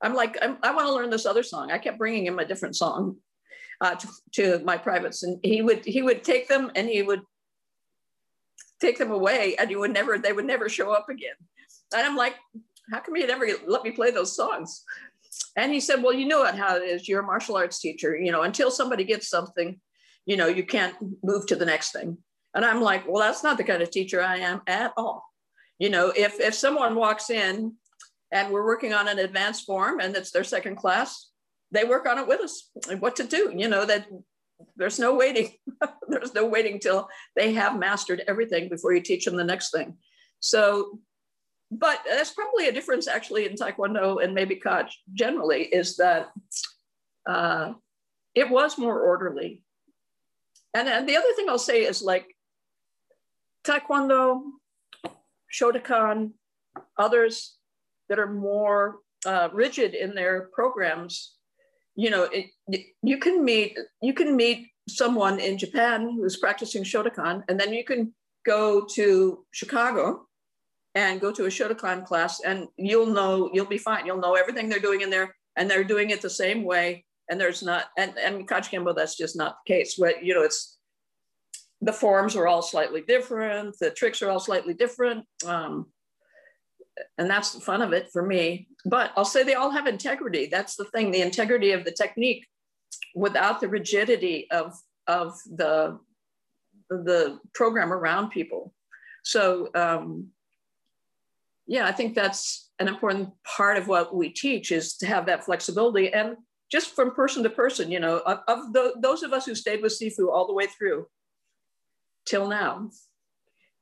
[0.03, 2.45] "I'm like, I'm, i want to learn this other song." I kept bringing him a
[2.45, 3.17] different song
[3.81, 7.23] uh, to, to my privates, and he would he would take them and he would
[8.81, 11.37] take them away, and he would never they would never show up again.
[11.95, 12.35] And I'm like,
[12.93, 14.85] "How come you never let me play those songs?"
[15.57, 17.09] And he said, "Well, you know how it is.
[17.09, 18.15] You're a martial arts teacher.
[18.15, 19.81] You know, until somebody gets something,
[20.27, 22.19] you know, you can't move to the next thing."
[22.57, 25.31] And I'm like, well, that's not the kind of teacher I am at all.
[25.79, 27.75] You know, if if someone walks in
[28.33, 31.31] and we're working on an advanced form and it's their second class,
[31.71, 32.71] they work on it with us.
[32.99, 33.53] What to do?
[33.55, 34.07] You know that
[34.75, 35.53] there's no waiting.
[36.09, 39.99] there's no waiting till they have mastered everything before you teach them the next thing.
[40.41, 40.99] So,
[41.71, 46.31] but that's probably a difference actually in Taekwondo and maybe Kata generally is that
[47.29, 47.75] uh,
[48.35, 49.63] it was more orderly.
[50.73, 52.36] And, and the other thing I'll say is like
[53.67, 54.43] Taekwondo,
[55.53, 56.33] Shotokan,
[56.99, 57.57] others
[58.09, 61.35] that are more uh, rigid in their programs,
[61.97, 62.47] you know, it,
[63.03, 67.85] you can meet you can meet someone in Japan who's practicing Shotokan, and then you
[67.85, 68.15] can
[68.45, 70.27] go to Chicago
[70.95, 74.07] and go to a Shotokan class, and you'll know you'll be fine.
[74.07, 77.41] You'll know everything they're doing in there, and they're doing it the same way and
[77.41, 79.97] there's not, and, and Kajukenbo, that's just not the case.
[79.99, 80.79] But, you know, it's,
[81.81, 85.25] the forms are all slightly different, the tricks are all slightly different.
[85.47, 85.87] Um,
[87.19, 88.69] and that's the fun of it for me.
[88.87, 90.47] But I'll say they all have integrity.
[90.47, 92.47] That's the thing, the integrity of the technique
[93.15, 94.75] without the rigidity of,
[95.07, 95.99] of the,
[96.89, 98.73] the program around people.
[99.25, 100.29] So um,
[101.67, 105.45] yeah, I think that's an important part of what we teach is to have that
[105.45, 106.37] flexibility and
[106.71, 109.99] just from person to person, you know, of, the, those of us who stayed with
[109.99, 111.07] Sifu all the way through
[112.27, 112.91] till now,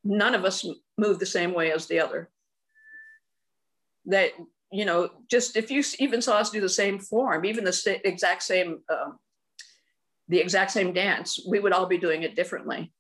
[0.05, 0.67] none of us
[0.99, 2.31] move the same way as the other.
[4.07, 4.33] That,
[4.71, 8.43] you know, just if you even saw us do the same form, even the exact
[8.43, 9.19] same, um,
[10.29, 12.93] the exact same dance, we would all be doing it differently.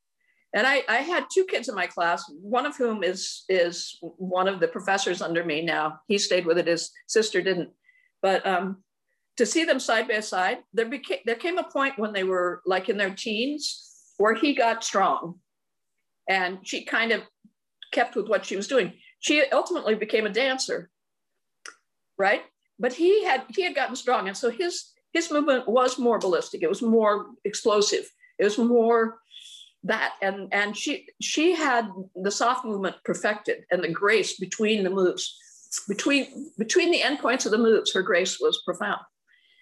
[0.55, 4.47] And I, I had two kids in my class, one of whom is, is one
[4.47, 5.99] of the professors under me now.
[6.07, 7.71] He stayed with it, his sister didn't.
[8.23, 8.85] But um,
[9.37, 12.63] to see them side by side, there, became, there came a point when they were
[12.65, 15.41] like in their teens where he got strong
[16.29, 17.23] and she kind of
[17.93, 18.93] kept with what she was doing.
[19.21, 20.91] She ultimately became a dancer,
[22.19, 22.43] right?
[22.79, 26.63] But he had he had gotten strong, and so his his movement was more ballistic.
[26.63, 28.11] It was more explosive.
[28.39, 29.19] It was more
[29.85, 34.91] that and and she she had the soft movement perfected and the grace between the
[34.91, 35.39] moves
[35.87, 39.01] between between the endpoints of the moves her grace was profound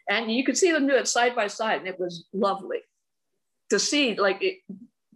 [0.08, 2.78] and you could see them do it side by side and it was lovely
[3.72, 4.58] to see like it,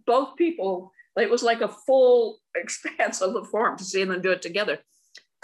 [0.05, 4.31] both people it was like a full expanse of the form to see them do
[4.31, 4.79] it together.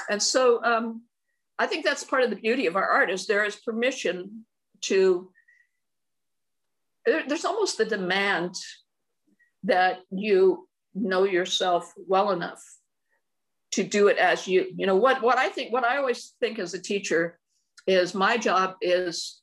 [0.09, 1.03] And so um,
[1.59, 4.45] i think that's part of the beauty of our art is there is permission
[4.81, 5.31] to
[7.05, 8.55] there, there's almost the demand
[9.63, 12.61] that you know yourself well enough
[13.71, 16.57] to do it as you you know what what i think what i always think
[16.59, 17.39] as a teacher
[17.85, 19.41] is my job is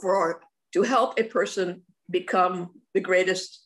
[0.00, 0.40] for
[0.72, 3.64] to help a person become the greatest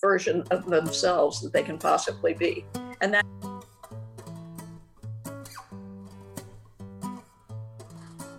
[0.00, 2.64] version of themselves that they can possibly be
[3.00, 3.24] and that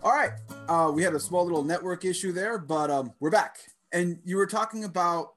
[0.04, 0.32] all right
[0.68, 3.58] uh, we had a small little network issue there but um, we're back
[3.92, 5.34] and you were talking about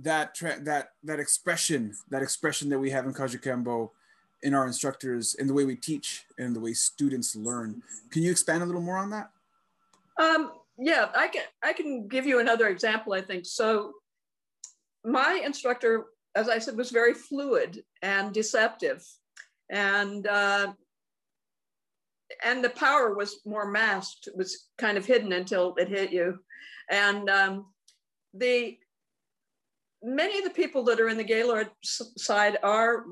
[0.00, 3.90] that tra- that that expression that expression that we have in Kajukenbo
[4.42, 7.82] in our instructors in the way we teach and the way students learn.
[8.10, 9.30] Can you expand a little more on that?
[10.18, 13.12] Um, yeah, I can I can give you another example.
[13.12, 13.92] I think so.
[15.04, 19.04] My instructor, as I said, was very fluid and deceptive,
[19.70, 20.72] and uh,
[22.44, 24.28] and the power was more masked.
[24.34, 26.38] Was kind of hidden until it hit you,
[26.90, 27.66] and um,
[28.34, 28.78] the
[30.02, 33.04] many of the people that are in the Gaylord side are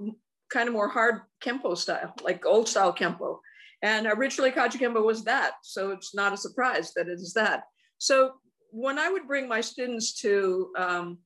[0.50, 3.38] kind of more hard Kempo style, like old style Kempo.
[3.83, 5.53] And originally Kajukenbo was that.
[5.62, 7.64] So it's not a surprise that it is that.
[7.99, 8.33] So
[8.70, 11.18] when I would bring my students to um,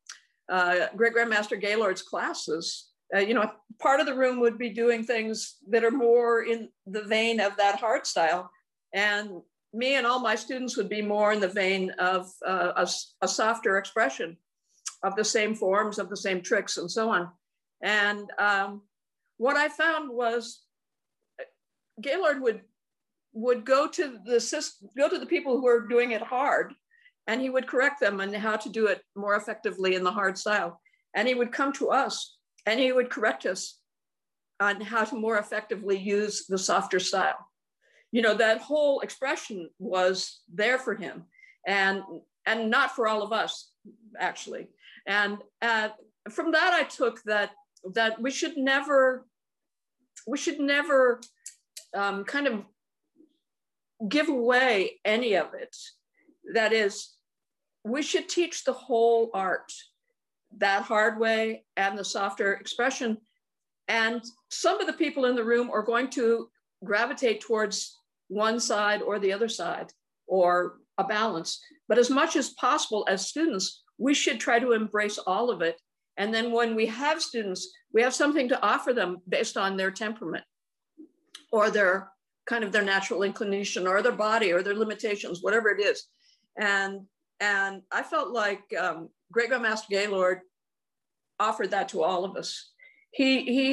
[0.51, 3.51] uh, Great Grandmaster Gaylord's classes, uh, you know,
[3.81, 7.57] part of the room would be doing things that are more in the vein of
[7.57, 8.51] that hard style.
[8.93, 9.43] And
[9.73, 12.89] me and all my students would be more in the vein of uh, a,
[13.23, 14.37] a softer expression
[15.03, 17.29] of the same forms, of the same tricks, and so on.
[17.83, 18.83] And um,
[19.37, 20.63] what I found was
[22.01, 22.63] Gaylord would
[23.33, 26.73] would go to the system, go to the people who are doing it hard,
[27.27, 30.39] and he would correct them on how to do it more effectively in the hard
[30.39, 30.81] style.
[31.15, 32.37] And he would come to us
[32.67, 33.79] and he would correct us
[34.61, 37.51] on how to more effectively use the softer style.
[38.13, 41.25] You know, that whole expression was there for him
[41.67, 42.03] and
[42.47, 43.71] and not for all of us,
[44.19, 44.69] actually.
[45.07, 45.89] And uh,
[46.31, 47.51] from that, I took that
[47.95, 49.27] that we should never
[50.27, 51.21] we should never
[51.95, 52.65] um, kind of
[54.09, 55.75] give away any of it.
[56.53, 57.15] That is,
[57.85, 59.73] we should teach the whole art,
[60.59, 63.19] that hard way and the softer expression.
[63.89, 66.49] And some of the people in the room are going to
[66.85, 69.93] gravitate towards one side or the other side
[70.27, 71.61] or a balance.
[71.89, 75.81] But as much as possible as students, we should try to embrace all of it.
[76.17, 79.91] And then when we have students, we have something to offer them based on their
[79.91, 80.45] temperament
[81.55, 82.11] or their
[82.47, 86.09] kind of their natural inclination or their body or their limitations, whatever it is.
[86.59, 87.03] And
[87.39, 90.41] and I felt like um, Great Grandmaster Gaylord
[91.39, 92.73] offered that to all of us.
[93.13, 93.67] He he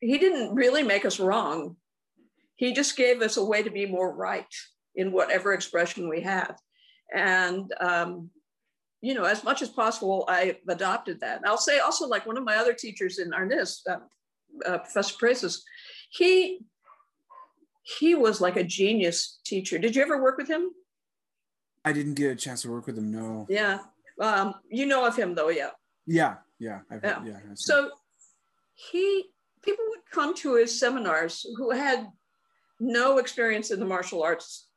[0.00, 1.74] he didn't really make us wrong.
[2.54, 4.54] He just gave us a way to be more right
[4.94, 6.54] in whatever expression we had.
[7.12, 8.30] And um,
[9.00, 11.38] you know, as much as possible, I adopted that.
[11.38, 13.98] And I'll say also, like one of my other teachers in Arnis, uh,
[14.64, 15.62] uh, Professor Presas,
[16.10, 16.60] he
[17.86, 19.78] he was like a genius teacher.
[19.78, 20.70] Did you ever work with him?
[21.84, 23.12] I didn't get a chance to work with him.
[23.12, 23.46] No.
[23.48, 23.78] Yeah.
[24.20, 25.70] Um, you know of him though, yeah.
[26.04, 27.22] Yeah, yeah, I've, Yeah.
[27.24, 27.38] yeah.
[27.54, 27.90] So
[28.74, 29.26] he
[29.62, 32.08] people would come to his seminars who had
[32.80, 34.68] no experience in the martial arts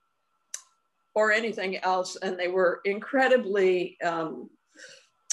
[1.16, 4.49] or anything else, and they were incredibly um,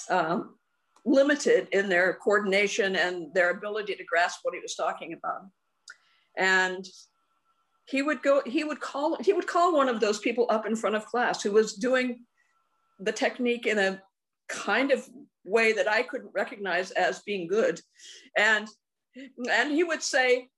[0.09, 0.57] um,
[1.05, 5.43] limited in their coordination and their ability to grasp what he was talking about.
[6.37, 6.87] And
[7.87, 10.77] he would go, he would call, he would call one of those people up in
[10.77, 12.25] front of class who was doing
[12.99, 14.03] the technique in a
[14.49, 15.09] kind of
[15.45, 17.81] way that I couldn't recognize as being good.
[18.37, 18.69] And
[19.51, 20.49] and he would say,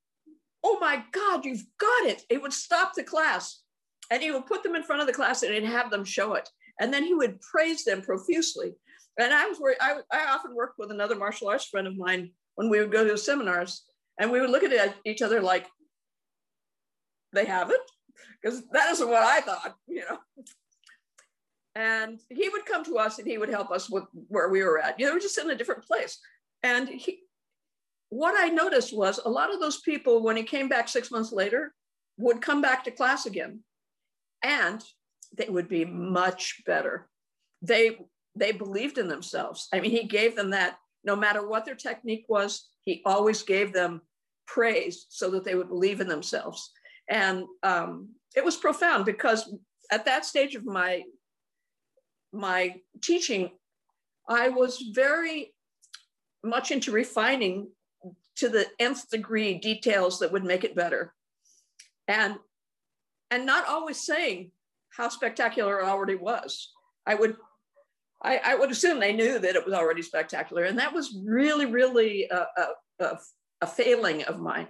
[0.64, 2.24] Oh my God, you've got it.
[2.28, 3.62] it would stop the class
[4.10, 6.48] and he would put them in front of the class and have them show it.
[6.80, 8.74] And then he would praise them profusely.
[9.20, 12.30] And I was worried, I, I often worked with another martial arts friend of mine
[12.54, 13.84] when we would go to seminars
[14.18, 15.66] and we would look at each other like,
[17.32, 17.80] they haven't,
[18.40, 20.18] Because that isn't what I thought, you know.
[21.74, 24.80] And he would come to us and he would help us with where we were
[24.80, 24.98] at.
[24.98, 26.18] You know, we're just in a different place.
[26.62, 27.20] And he,
[28.08, 31.30] what I noticed was a lot of those people, when he came back six months
[31.32, 31.72] later,
[32.18, 33.60] would come back to class again,
[34.42, 34.82] and
[35.36, 37.08] they would be much better.
[37.62, 37.98] They
[38.34, 39.68] they believed in themselves.
[39.72, 40.78] I mean, he gave them that.
[41.04, 44.02] No matter what their technique was, he always gave them
[44.46, 46.72] praise so that they would believe in themselves.
[47.08, 49.52] And um, it was profound because
[49.90, 51.02] at that stage of my
[52.32, 53.50] my teaching,
[54.28, 55.54] I was very
[56.44, 57.70] much into refining
[58.36, 61.14] to the nth degree details that would make it better.
[62.06, 62.36] And
[63.30, 64.52] and not always saying
[64.90, 66.70] how spectacular it already was.
[67.06, 67.36] I would
[68.22, 70.64] I, I would assume they knew that it was already spectacular.
[70.64, 72.66] And that was really, really a, a,
[73.04, 73.18] a,
[73.60, 74.66] a failing of mine.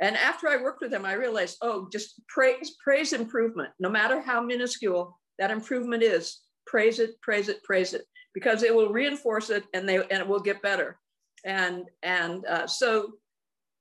[0.00, 3.70] And after I worked with them, I realized, oh, just praise, praise improvement.
[3.78, 8.02] No matter how minuscule that improvement is, praise it, praise it, praise it,
[8.34, 10.98] because it will reinforce it and they and it will get better.
[11.44, 13.12] And and uh, so,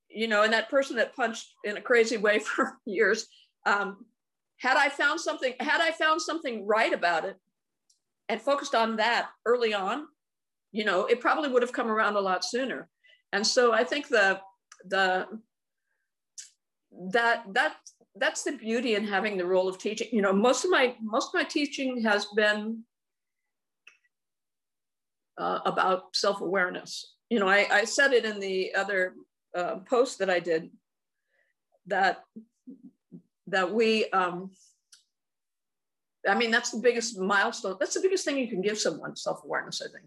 [0.10, 3.28] you know, and that person that punched in a crazy way for years,
[3.66, 4.06] um,
[4.60, 7.38] had I found something, had I found something right about it,
[8.30, 10.06] and focused on that early on,
[10.72, 12.90] you know, it probably would have come around a lot sooner.
[13.32, 14.40] And so I think the
[14.86, 15.28] the
[17.12, 17.76] that that
[18.16, 20.08] that's the beauty in having the role of teaching.
[20.12, 22.84] You know, most of my most of my teaching has been
[25.38, 27.14] uh, about self-awareness.
[27.30, 29.14] You know, I, I said it in the other
[29.56, 30.70] uh, post that I did
[31.88, 32.24] that
[33.48, 34.52] that we um,
[36.28, 37.76] I mean, that's the biggest milestone.
[37.80, 40.06] That's the biggest thing you can give someone self awareness, I think.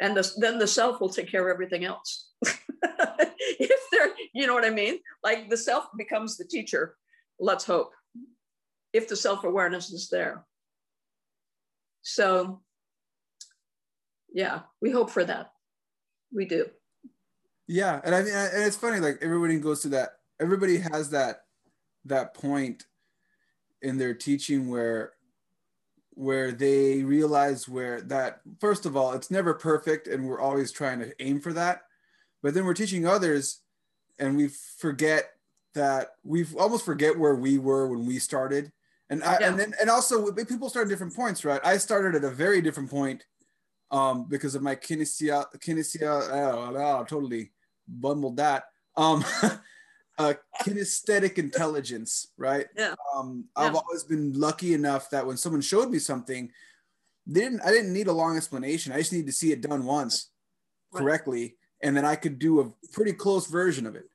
[0.00, 2.28] And the, then the self will take care of everything else.
[2.44, 4.98] if they're, you know what I mean?
[5.22, 6.96] Like the self becomes the teacher,
[7.40, 7.90] let's hope,
[8.92, 10.44] if the self awareness is there.
[12.02, 12.62] So,
[14.32, 15.50] yeah, we hope for that.
[16.32, 16.66] We do.
[17.66, 18.98] Yeah, and I mean, and it's funny.
[18.98, 20.10] Like everybody goes to that.
[20.40, 21.42] Everybody has that
[22.06, 22.84] that point
[23.82, 25.12] in their teaching where
[26.18, 30.98] where they realize where that first of all it's never perfect and we're always trying
[30.98, 31.82] to aim for that.
[32.42, 33.60] But then we're teaching others
[34.18, 35.30] and we forget
[35.74, 38.72] that we almost forget where we were when we started.
[39.08, 39.48] And I, Yeah.
[39.48, 41.60] and then and also people start at different points right?
[41.64, 43.24] I started at a very different point
[43.92, 46.02] um because of my kinesia kinesia
[46.32, 47.52] oh, oh, totally
[47.86, 48.64] bumbled that.
[48.96, 49.24] Um
[50.18, 52.94] uh kinesthetic intelligence right Yeah.
[53.14, 53.80] um i've Yeah.
[53.80, 56.50] always been lucky enough that when someone showed me something
[57.26, 59.84] they didn't i didn't need a long explanation i just needed to see it done
[59.84, 60.30] once
[60.90, 61.00] Right.
[61.02, 64.08] correctly and then i could do a pretty close version of it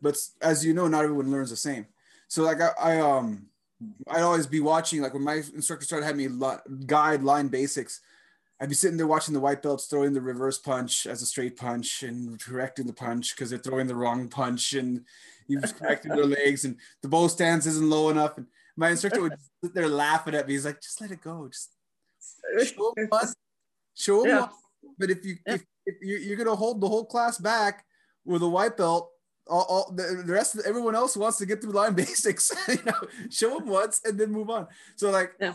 [0.00, 1.86] but as you know not everyone learns the same
[2.28, 3.46] so like i, I um
[4.08, 6.56] i'd always be watching like when my instructor started having me
[6.86, 8.00] guide line basics
[8.60, 11.56] I'd be sitting there watching the white belts throwing the reverse punch as a straight
[11.56, 15.06] punch and correcting the punch because they're throwing the wrong punch and
[15.48, 18.36] he was correcting their legs and the bow stance isn't low enough.
[18.36, 18.46] And
[18.76, 19.34] my instructor would
[19.64, 20.52] sit there laughing at me.
[20.52, 21.48] He's like, just let it go.
[21.48, 21.70] Just
[22.74, 23.34] show him once.
[23.94, 24.40] Show him Yeah.
[24.40, 24.54] once.
[24.98, 25.54] But if you Yeah.
[25.54, 27.86] if, if you're, you're gonna hold the whole class back
[28.26, 29.10] with a white belt,
[29.46, 32.52] all, all the, the rest of everyone else wants to get through line basics.
[32.68, 34.66] you know, show them once and then move on.
[34.96, 35.54] So like Yeah.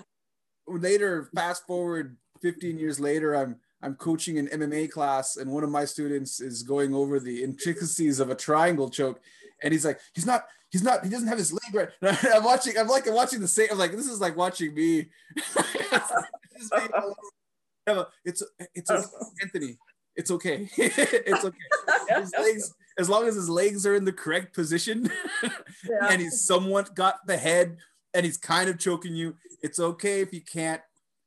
[0.67, 5.69] later, fast forward 15 years later, I'm I'm coaching an MMA class, and one of
[5.69, 9.19] my students is going over the intricacies of a triangle choke,
[9.61, 11.89] and he's like, he's not, he's not, he doesn't have his leg right.
[12.25, 13.67] And I'm watching, I'm like I'm watching the same.
[13.71, 15.09] I'm like, this is like watching me.
[16.57, 17.15] This is me all over.
[17.87, 18.41] Emma, It's
[18.73, 19.05] it's okay,
[19.41, 19.77] Anthony.
[20.15, 20.69] It's okay.
[20.77, 21.57] it's okay.
[22.17, 25.11] His legs, as long as his legs are in the correct position,
[25.43, 26.07] Yeah.
[26.09, 27.77] and he's somewhat got the head
[28.13, 29.35] and he's kind of choking you.
[29.61, 30.81] It's okay if you can't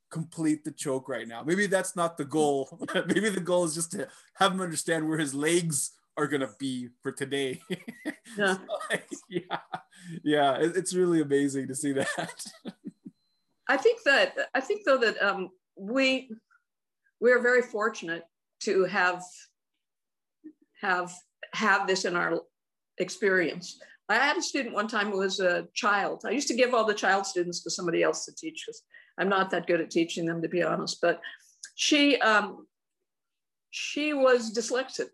[0.09, 1.43] complete the choke right now.
[1.43, 2.79] Maybe that's not the goal.
[3.07, 6.89] Maybe the goal is just to have him understand where his legs are gonna be
[7.01, 7.61] for today.
[8.37, 9.57] Yeah, so, like, yeah,
[10.23, 10.57] yeah.
[10.59, 12.45] It's really amazing to see that.
[13.67, 16.29] I think that I think though that um, we
[17.19, 18.25] we are very fortunate
[18.61, 19.23] to have
[20.79, 21.11] have
[21.53, 22.41] have this in our
[22.99, 23.79] experience.
[24.09, 26.23] I had a student one time who was a child.
[26.25, 28.83] I used to give all the child students to somebody else to teach because
[29.19, 30.99] I'm not that good at teaching them, to be honest.
[31.01, 31.21] But
[31.75, 32.65] she um,
[33.69, 35.09] she was dyslexic,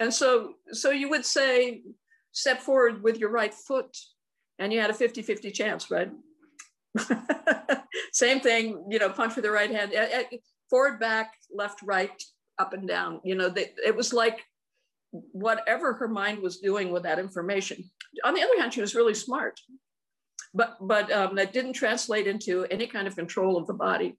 [0.00, 1.82] and so so you would say
[2.32, 3.96] step forward with your right foot,
[4.58, 6.10] and you had a 50-50 chance, right?
[8.12, 9.92] Same thing, you know, punch with the right hand,
[10.68, 12.22] forward, back, left, right,
[12.58, 13.20] up and down.
[13.24, 14.40] You know, they, it was like
[15.10, 17.88] whatever her mind was doing with that information.
[18.24, 19.60] On the other hand, she was really smart,
[20.54, 24.16] but but um, that didn't translate into any kind of control of the body.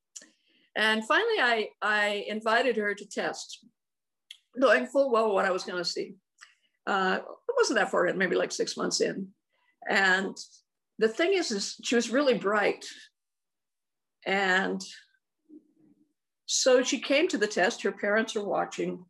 [0.75, 3.65] And finally, I I invited her to test,
[4.55, 6.15] knowing full well what I was going to see.
[6.85, 9.29] Uh, it wasn't that far in, maybe like six months in,
[9.89, 10.37] and
[10.99, 12.85] the thing is, is she was really bright,
[14.25, 14.83] and
[16.45, 17.81] so she came to the test.
[17.81, 19.05] Her parents are watching,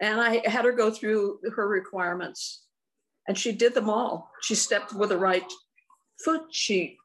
[0.00, 2.62] and I had her go through her requirements,
[3.26, 4.30] and she did them all.
[4.40, 5.44] She stepped with the right
[6.22, 6.96] foot, she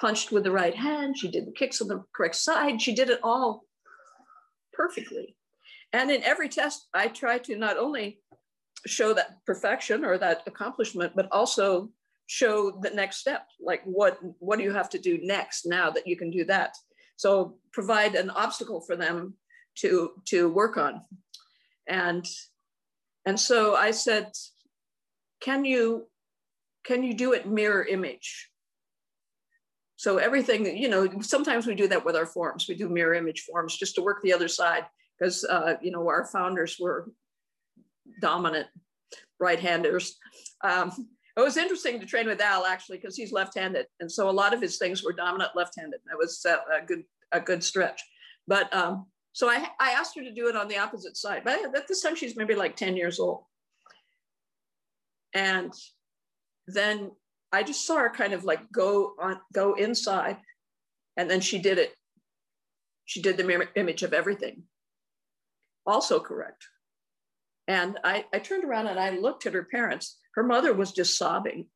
[0.00, 3.10] punched with the right hand, she did the kicks on the correct side, she did
[3.10, 3.64] it all
[4.72, 5.36] perfectly.
[5.92, 8.20] And in every test, I try to not only
[8.86, 11.90] show that perfection or that accomplishment, but also
[12.26, 13.46] show the next step.
[13.60, 16.76] Like what what do you have to do next now that you can do that?
[17.16, 19.34] So provide an obstacle for them
[19.78, 21.02] to to work on.
[21.88, 22.24] And
[23.26, 24.30] and so I said,
[25.40, 26.06] can you
[26.84, 28.50] can you do it mirror image?
[29.96, 32.66] So everything, you know, sometimes we do that with our forms.
[32.66, 34.86] We do mirror image forms just to work the other side
[35.18, 37.10] because, uh, you know, our founders were
[38.20, 38.66] dominant
[39.38, 40.16] right-handers.
[40.62, 44.32] Um, it was interesting to train with Al actually because he's left-handed, and so a
[44.32, 46.00] lot of his things were dominant left-handed.
[46.06, 48.02] That was a, a good a good stretch.
[48.46, 51.42] But um, so I, I asked her to do it on the opposite side.
[51.44, 53.44] But at this time, she's maybe like 10 years old.
[55.32, 55.72] And
[56.66, 57.10] then
[57.52, 60.38] I just saw her kind of like go on, go inside.
[61.16, 61.94] And then she did it.
[63.04, 64.64] She did the mirror image of everything.
[65.86, 66.66] Also correct.
[67.66, 70.18] And I, I turned around and I looked at her parents.
[70.34, 71.66] Her mother was just sobbing.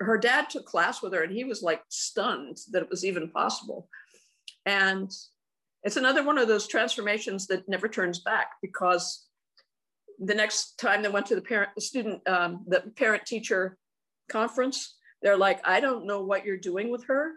[0.00, 3.30] Her dad took class with her and he was like stunned that it was even
[3.30, 3.88] possible.
[4.66, 5.10] And
[5.84, 9.27] it's another one of those transformations that never turns back because
[10.18, 13.76] the next time they went to the parent, the student, um, the parent teacher
[14.28, 17.32] conference, they're like, I don't know what you're doing with her,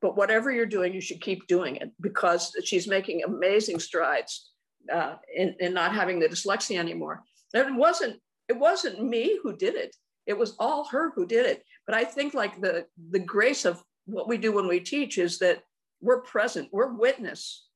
[0.00, 4.50] but whatever you're doing, you should keep doing it because she's making amazing strides
[4.92, 7.22] uh, in, in not having the dyslexia anymore.
[7.54, 9.94] And it wasn't, it wasn't me who did it.
[10.26, 11.64] It was all her who did it.
[11.86, 15.38] But I think like the, the grace of what we do when we teach is
[15.38, 15.62] that
[16.00, 17.66] we're present, we're witness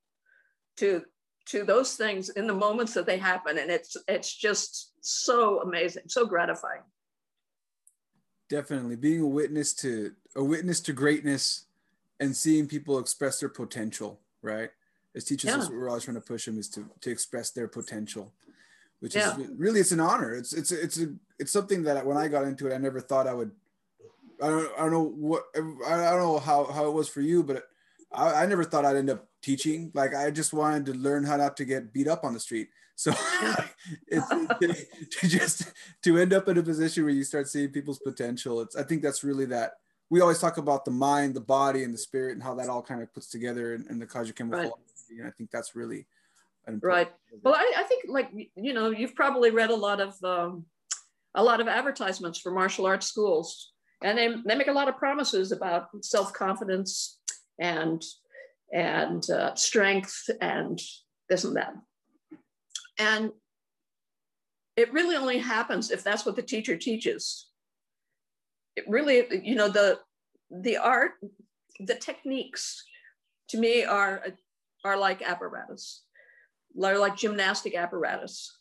[0.78, 1.02] to
[1.46, 6.04] to those things in the moments that they happen and it's it's just so amazing
[6.06, 6.80] so gratifying
[8.48, 11.66] definitely being a witness to a witness to greatness
[12.20, 14.70] and seeing people express their potential right
[15.14, 15.68] as teachers yeah.
[15.70, 18.32] we're always trying to push them is to to express their potential
[19.00, 19.36] which yeah.
[19.38, 22.44] is really it's an honor it's it's it's a it's something that when i got
[22.44, 23.50] into it i never thought i would
[24.42, 27.42] i don't, I don't know what i don't know how how it was for you
[27.42, 27.64] but
[28.12, 29.90] I, I never thought i'd end up teaching.
[29.94, 32.68] Like I just wanted to learn how not to get beat up on the street.
[32.96, 33.12] So
[34.06, 34.28] it's,
[35.20, 35.72] to just
[36.02, 38.60] to end up in a position where you start seeing people's potential.
[38.62, 39.74] It's I think that's really that
[40.10, 42.82] we always talk about the mind, the body, and the spirit, and how that all
[42.82, 44.62] kind of puts together in, in the Kajukenbo right.
[44.62, 45.18] philosophy.
[45.18, 46.06] And I think that's really
[46.80, 47.10] right.
[47.42, 50.64] Well, I, I, think like you know you've probably read a lot of um,
[51.34, 53.72] a lot of advertisements for martial arts schools,
[54.02, 57.18] and they they make a lot of promises about self confidence
[57.58, 58.02] and
[58.74, 60.78] and uh, strength and
[61.30, 61.74] this and that.
[62.98, 63.30] And
[64.76, 67.48] it really only happens if that's what the teacher teaches.
[68.76, 70.00] It really, you know, the
[70.50, 71.12] the art,
[71.78, 72.84] the techniques,
[73.50, 74.24] to me are
[74.84, 76.02] are like apparatus,
[76.82, 78.52] are like gymnastic apparatus.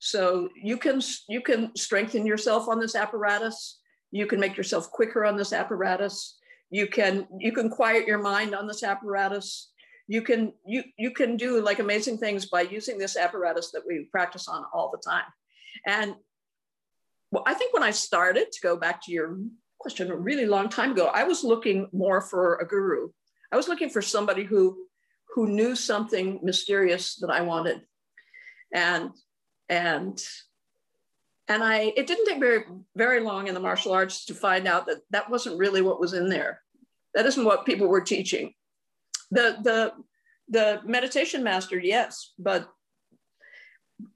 [0.00, 3.78] So you can you can strengthen yourself on this apparatus.
[4.10, 6.39] You can make yourself quicker on this apparatus
[6.70, 9.70] you can you can quiet your mind on this apparatus
[10.06, 14.08] you can you you can do like amazing things by using this apparatus that we
[14.10, 15.30] practice on all the time
[15.86, 16.14] and
[17.32, 19.36] well, i think when i started to go back to your
[19.80, 21.06] question a really long time ago.
[21.06, 23.08] I was looking more for a guru.
[23.50, 24.76] I was looking for somebody who
[25.34, 27.80] who knew something mysterious that I wanted,
[28.72, 29.10] and
[29.68, 30.22] and
[31.50, 32.64] and I it didn't take very
[32.96, 36.14] very long in the martial arts to find out that that wasn't really what was
[36.14, 36.62] in there.
[37.14, 38.54] That isn't what people were teaching.
[39.30, 39.92] The the
[40.48, 42.70] the meditation master, yes, but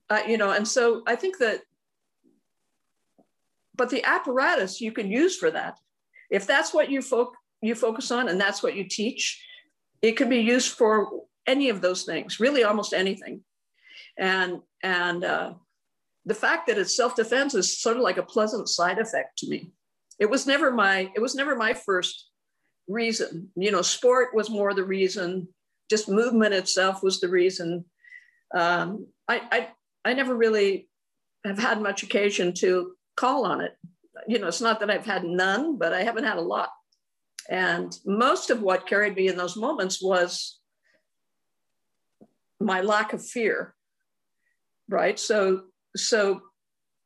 [0.09, 1.63] uh, you know, and so I think that
[3.77, 5.79] but the apparatus you can use for that.
[6.31, 9.45] If that's what you, fo- you focus on and that's what you teach,
[10.03, 13.43] it can be used for any of those things, really almost anything.
[14.17, 15.55] And, and uh,
[16.27, 19.73] the fact that it's self-defense is sort of like a pleasant side effect to me.
[20.19, 22.31] It was never my, it was never my first
[22.89, 23.51] reason.
[23.57, 25.49] You know, sport was more the reason,
[25.91, 27.85] just movement itself was the reason.
[28.55, 29.69] Um, I, I,
[30.05, 30.89] I never really
[31.45, 33.77] have had much occasion to call on it.
[34.27, 36.71] You know, it's not that I've had none, but I haven't had a lot.
[37.51, 40.59] And most of what carried me in those moments was
[42.61, 43.75] my lack of fear.
[44.89, 45.19] Right.
[45.19, 45.65] So,
[45.97, 46.43] so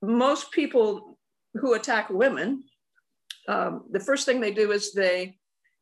[0.02, 1.18] most people
[1.54, 2.64] who attack women,
[3.48, 5.36] um, the first thing they do is they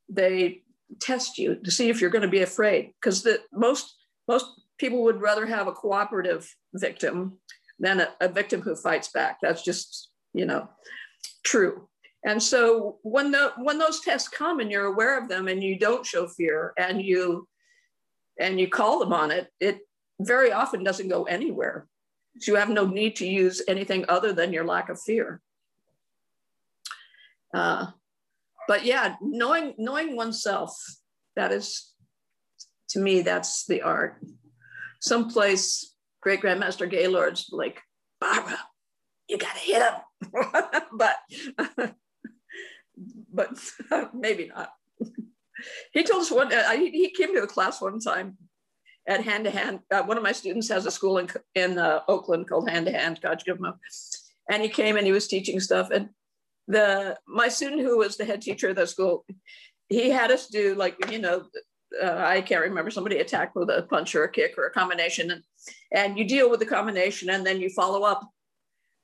[0.09, 0.63] they
[1.01, 3.97] test you to see if you're going to be afraid because the most
[4.29, 4.47] most
[4.79, 7.39] people would rather have a cooperative victim
[7.79, 9.39] than a, a victim who fights back.
[9.43, 10.69] That's just you know,
[11.45, 11.89] true.
[12.25, 15.79] And so when the when those tests come and you're aware of them and you
[15.79, 17.49] don't show fear and you
[18.39, 19.79] and you call them on it, it
[20.21, 21.87] very often doesn't go anywhere.
[22.47, 25.41] You have no need to use anything other than your lack of fear.
[27.55, 27.87] Uh,
[28.69, 30.77] but yeah, knowing knowing oneself,
[31.37, 31.93] that is
[32.91, 34.21] to me, that's the art.
[35.01, 37.81] Someplace great grandmaster Gaylord's like,
[38.21, 38.59] Barbara,
[39.29, 40.33] you gotta hit him.
[40.93, 41.17] but
[43.33, 43.49] but
[44.15, 44.73] maybe not.
[45.93, 46.53] he told us one.
[46.53, 48.37] Uh, he came to a class one time
[49.07, 49.81] at Hand to Hand.
[49.91, 52.93] Uh, one of my students has a school in in uh, Oakland called Hand to
[52.93, 53.75] Hand, Kajukenbo,
[54.51, 55.91] and he came and he was teaching stuff.
[55.91, 56.11] And
[56.69, 59.25] the my student who was the head teacher of the school,
[59.89, 61.45] he had us do like you know.
[62.03, 65.31] Uh, I can't remember somebody attacked with a punch or a kick or a combination,
[65.31, 65.43] and,
[65.93, 68.29] and you deal with the combination, and then you follow up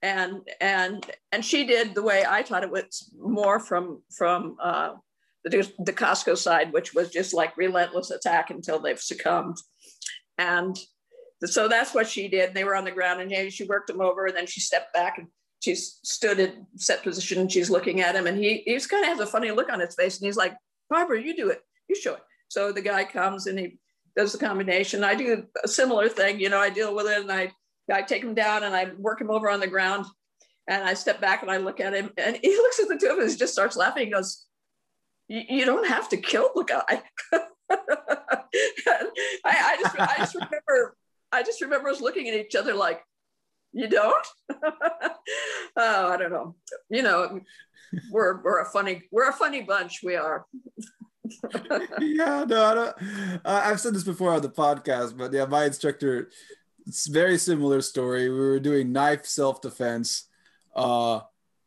[0.02, 4.94] and and and she did the way I taught it was more from from uh,
[5.44, 9.58] the the Costco side, which was just like relentless attack until they've succumbed,
[10.42, 10.78] and
[11.44, 12.54] so that's what she did.
[12.54, 15.18] They were on the ground, and she worked them over, and then she stepped back
[15.18, 15.28] and
[15.60, 19.10] she stood in set position, and she's looking at him, and he he's kind of
[19.10, 20.56] has a funny look on his face, and he's like,
[20.90, 23.78] "Barbara, you do it, you show it." So the guy comes and he
[24.16, 25.04] does the combination.
[25.04, 26.58] I do a similar thing, you know.
[26.58, 27.52] I deal with it, and I
[27.90, 30.06] I take him down and I work him over on the ground.
[30.68, 33.08] And I step back and I look at him and he looks at the two
[33.08, 34.06] of us, just starts laughing.
[34.06, 34.46] He goes,
[35.28, 37.02] You don't have to kill the guy.
[37.70, 39.06] I,
[39.44, 40.96] I, just, I just remember,
[41.32, 43.02] I just remember us looking at each other like,
[43.72, 44.26] you don't?
[44.52, 46.54] oh, I don't know.
[46.90, 47.40] You know,
[48.10, 50.00] we're, we're a funny, we're a funny bunch.
[50.02, 50.44] We are.
[52.00, 52.96] yeah, no, I don't,
[53.44, 56.28] uh, I've said this before on the podcast, but yeah, my instructor
[56.86, 58.28] it's very similar story.
[58.28, 60.28] We were doing knife self defense,
[60.74, 61.20] uh,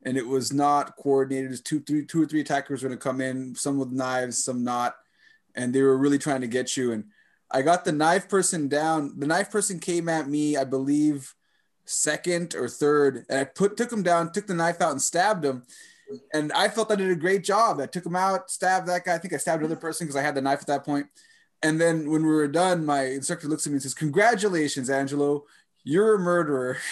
[0.05, 1.51] and it was not coordinated.
[1.51, 4.43] There's two, three, two or three attackers were going to come in, some with knives,
[4.43, 4.95] some not,
[5.55, 6.91] and they were really trying to get you.
[6.91, 7.05] And
[7.51, 9.19] I got the knife person down.
[9.19, 11.33] The knife person came at me, I believe,
[11.85, 15.45] second or third, and I put took him down, took the knife out, and stabbed
[15.45, 15.63] him.
[16.33, 17.79] And I felt I did a great job.
[17.79, 19.15] I took him out, stabbed that guy.
[19.15, 21.07] I think I stabbed another person because I had the knife at that point.
[21.63, 25.45] And then when we were done, my instructor looks at me and says, Congratulations, Angelo,
[25.83, 26.77] you're a murderer.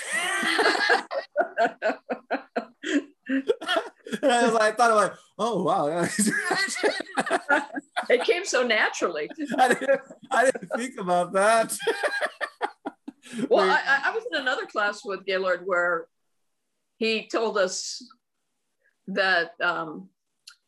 [4.21, 5.87] and I was like, I thought I'm like, oh wow.
[8.09, 9.29] it came so naturally.
[9.57, 10.01] I didn't,
[10.31, 11.77] I didn't think about that.
[13.49, 16.07] well, I, I, was in another class with Gaylord where
[16.97, 18.05] he told us
[19.07, 20.09] that um,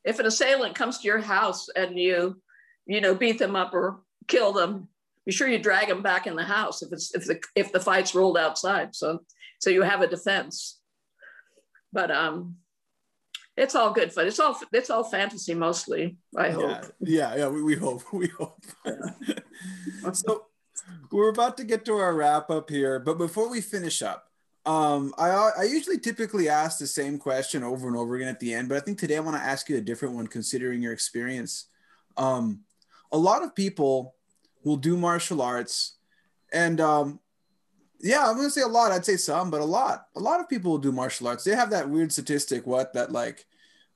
[0.03, 2.41] if an assailant comes to your house and you
[2.85, 4.87] you know, beat them up or kill them,
[5.25, 7.79] be sure you drag them back in the house if it's if the if the
[7.79, 8.95] fight's rolled outside.
[8.95, 9.21] So
[9.59, 10.79] so you have a defense.
[11.91, 12.57] But um
[13.57, 14.27] it's all good fun.
[14.27, 16.17] It's all it's all fantasy mostly.
[16.35, 16.85] I hope.
[16.99, 18.03] Yeah, yeah, yeah we, we hope.
[18.13, 18.63] We hope.
[18.85, 20.11] Yeah.
[20.11, 20.45] so
[21.11, 24.29] we're about to get to our wrap up here, but before we finish up,
[24.65, 25.29] um, I
[25.59, 28.77] I usually typically ask the same question over and over again at the end, but
[28.77, 31.67] I think today I want to ask you a different one considering your experience.
[32.17, 32.61] Um,
[33.11, 34.15] a lot of people
[34.63, 35.97] will do martial arts
[36.51, 37.19] and um,
[38.01, 38.91] yeah i'm gonna say a lot.
[38.91, 40.07] I'd say some but a lot.
[40.15, 41.43] A lot of people will do martial arts.
[41.43, 43.45] They have that weird statistic what that like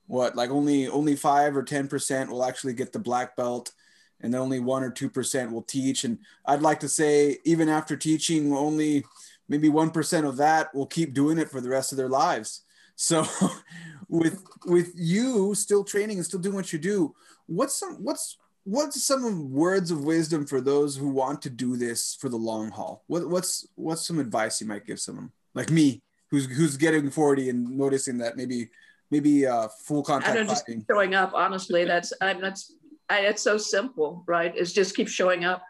[0.06, 3.72] what like only only five or ten percent will actually get the black belt
[4.20, 6.04] and then only one or two percent will teach.
[6.04, 9.04] And i'd like to say even after teaching only
[9.48, 12.62] maybe one percent of that will keep doing it for the rest of their lives.
[12.96, 13.24] So
[14.08, 17.14] with with you still training and still doing what you do
[17.50, 22.14] what's some what's what's some words of wisdom for those who want to do this
[22.20, 26.02] for the long haul what, what's what's some advice you might give someone like me
[26.30, 28.70] who's who's getting 40 and noticing that maybe
[29.10, 31.32] maybe uh, full contact I know, just showing up.
[31.34, 32.74] Honestly, that's I, that's
[33.08, 34.52] I, it's so simple, right?
[34.56, 35.62] It's just keep showing up,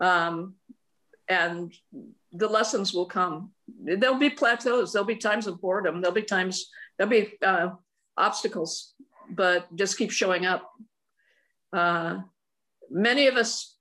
[0.00, 0.54] um,
[1.28, 1.74] and
[2.32, 3.50] the lessons will come.
[3.82, 4.92] There'll be plateaus.
[4.92, 6.00] There'll be times of boredom.
[6.00, 6.70] There'll be times.
[6.96, 7.70] There'll be uh,
[8.16, 8.94] obstacles,
[9.30, 10.70] but just keep showing up.
[11.72, 12.20] Uh,
[12.90, 13.76] many of us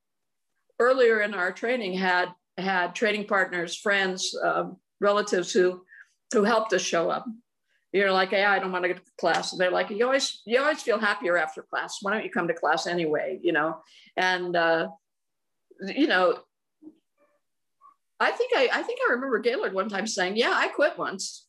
[0.79, 4.65] earlier in our training had had training partners, friends, uh,
[4.99, 5.83] relatives who
[6.33, 7.25] who helped us show up
[7.93, 9.51] you're like, yeah, I don't want to get to class.
[9.51, 11.97] And they're like, you always, you always feel happier after class.
[12.01, 13.39] Why don't you come to class anyway?
[13.41, 13.79] You know,
[14.15, 14.87] and uh,
[15.81, 16.39] you know,
[18.19, 21.47] I think I, I think I remember Gaylord one time saying, yeah, I quit once.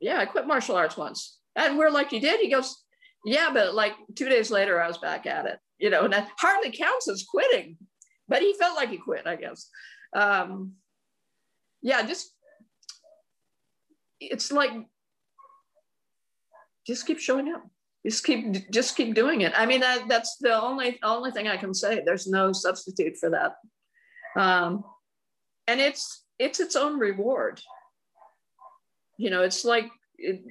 [0.00, 1.38] Yeah, I quit martial arts once.
[1.54, 2.40] And we're like, you did?
[2.40, 2.82] He goes,
[3.24, 5.58] yeah, but like two days later, I was back at it.
[5.78, 7.76] You know, that hardly counts as quitting,
[8.28, 9.68] but he felt like he quit, I guess.
[10.14, 10.74] Um,
[11.82, 12.32] yeah, just
[14.20, 14.72] it's like
[16.86, 17.64] just keep showing up.
[18.06, 19.52] Just keep just keep doing it.
[19.56, 22.02] I mean that, that's the only only thing i can say.
[22.04, 23.54] There's no substitute for that.
[24.40, 24.84] Um,
[25.66, 27.60] and it's it's its own reward.
[29.18, 30.42] You know it's like it,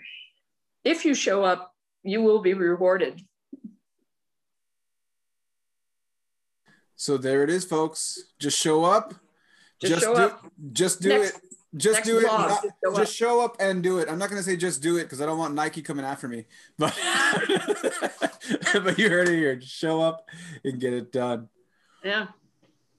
[0.83, 1.71] if you show up
[2.03, 3.21] you will be rewarded
[7.03, 9.13] so there it is folks just show up
[9.79, 11.41] just, just show do, up just do Next, it
[11.75, 12.23] just do it.
[12.23, 14.07] Not, just, show, just show up and do it.
[14.09, 16.27] I'm not going to say just do it because I don't want Nike coming after
[16.27, 16.45] me.
[16.77, 16.97] But
[18.73, 19.55] but you heard it here.
[19.55, 20.27] Just show up
[20.63, 21.49] and get it done.
[22.03, 22.27] Yeah.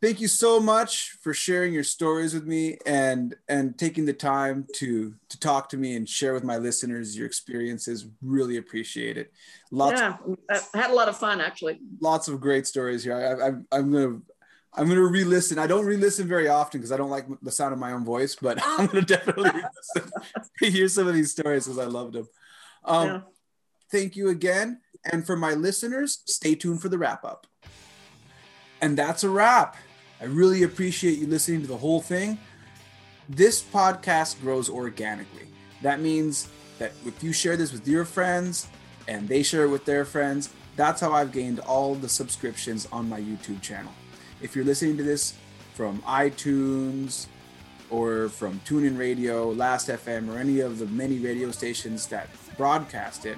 [0.05, 4.67] Thank you so much for sharing your stories with me and and taking the time
[4.75, 8.07] to to talk to me and share with my listeners your experiences.
[8.21, 9.33] Really appreciate it.
[9.71, 9.99] Lots.
[9.99, 10.19] Yeah,
[10.51, 11.81] I had a lot of fun actually.
[12.01, 13.17] Lots of great stories here.
[13.17, 14.21] I, I, I'm gonna
[14.75, 15.59] I'm gonna re-listen.
[15.59, 18.35] I don't re-listen very often because I don't like the sound of my own voice,
[18.35, 19.53] but I'm gonna definitely
[20.61, 22.29] hear some of these stories because I loved them.
[22.85, 23.21] Um, yeah.
[23.91, 27.47] Thank you again, and for my listeners, stay tuned for the wrap up.
[28.83, 29.79] And that's a wrap.
[30.25, 32.39] I really appreciate you listening to the whole thing.
[33.29, 35.49] This podcast grows organically.
[35.83, 36.49] That means
[36.79, 38.67] that if you share this with your friends
[39.07, 43.07] and they share it with their friends, that's how I've gained all the subscriptions on
[43.07, 43.93] my YouTube channel.
[44.41, 45.35] If you're listening to this
[45.75, 47.27] from iTunes
[47.91, 53.27] or from TuneIn Radio, Last FM, or any of the many radio stations that broadcast
[53.27, 53.37] it,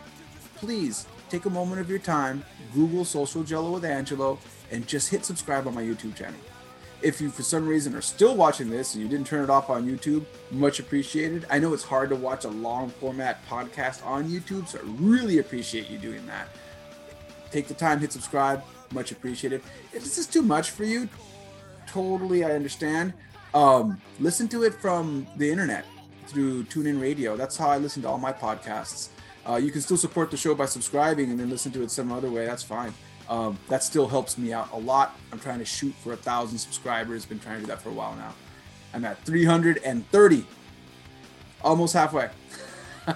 [0.54, 4.38] please take a moment of your time, Google Social Jello with Angelo,
[4.70, 6.38] and just hit subscribe on my YouTube channel.
[7.02, 9.68] If you, for some reason, are still watching this and you didn't turn it off
[9.68, 11.46] on YouTube, much appreciated.
[11.50, 15.38] I know it's hard to watch a long format podcast on YouTube, so I really
[15.38, 16.48] appreciate you doing that.
[17.50, 19.62] Take the time, hit subscribe, much appreciated.
[19.92, 21.08] If this is too much for you,
[21.86, 23.12] totally I understand.
[23.54, 25.84] Um, listen to it from the internet
[26.26, 27.36] through TuneIn Radio.
[27.36, 29.10] That's how I listen to all my podcasts.
[29.48, 32.10] Uh, you can still support the show by subscribing and then listen to it some
[32.10, 32.46] other way.
[32.46, 32.92] That's fine.
[33.28, 35.18] Um, that still helps me out a lot.
[35.32, 37.24] I'm trying to shoot for a thousand subscribers.
[37.24, 38.34] Been trying to do that for a while now.
[38.94, 40.46] I'm at 330,
[41.62, 42.30] almost halfway.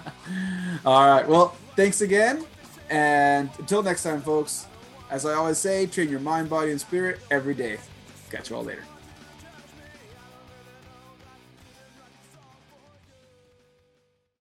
[0.85, 1.27] all right.
[1.27, 2.45] Well, thanks again,
[2.89, 4.67] and until next time, folks.
[5.11, 7.79] As I always say, train your mind, body, and spirit every day.
[8.31, 8.85] Catch you all later.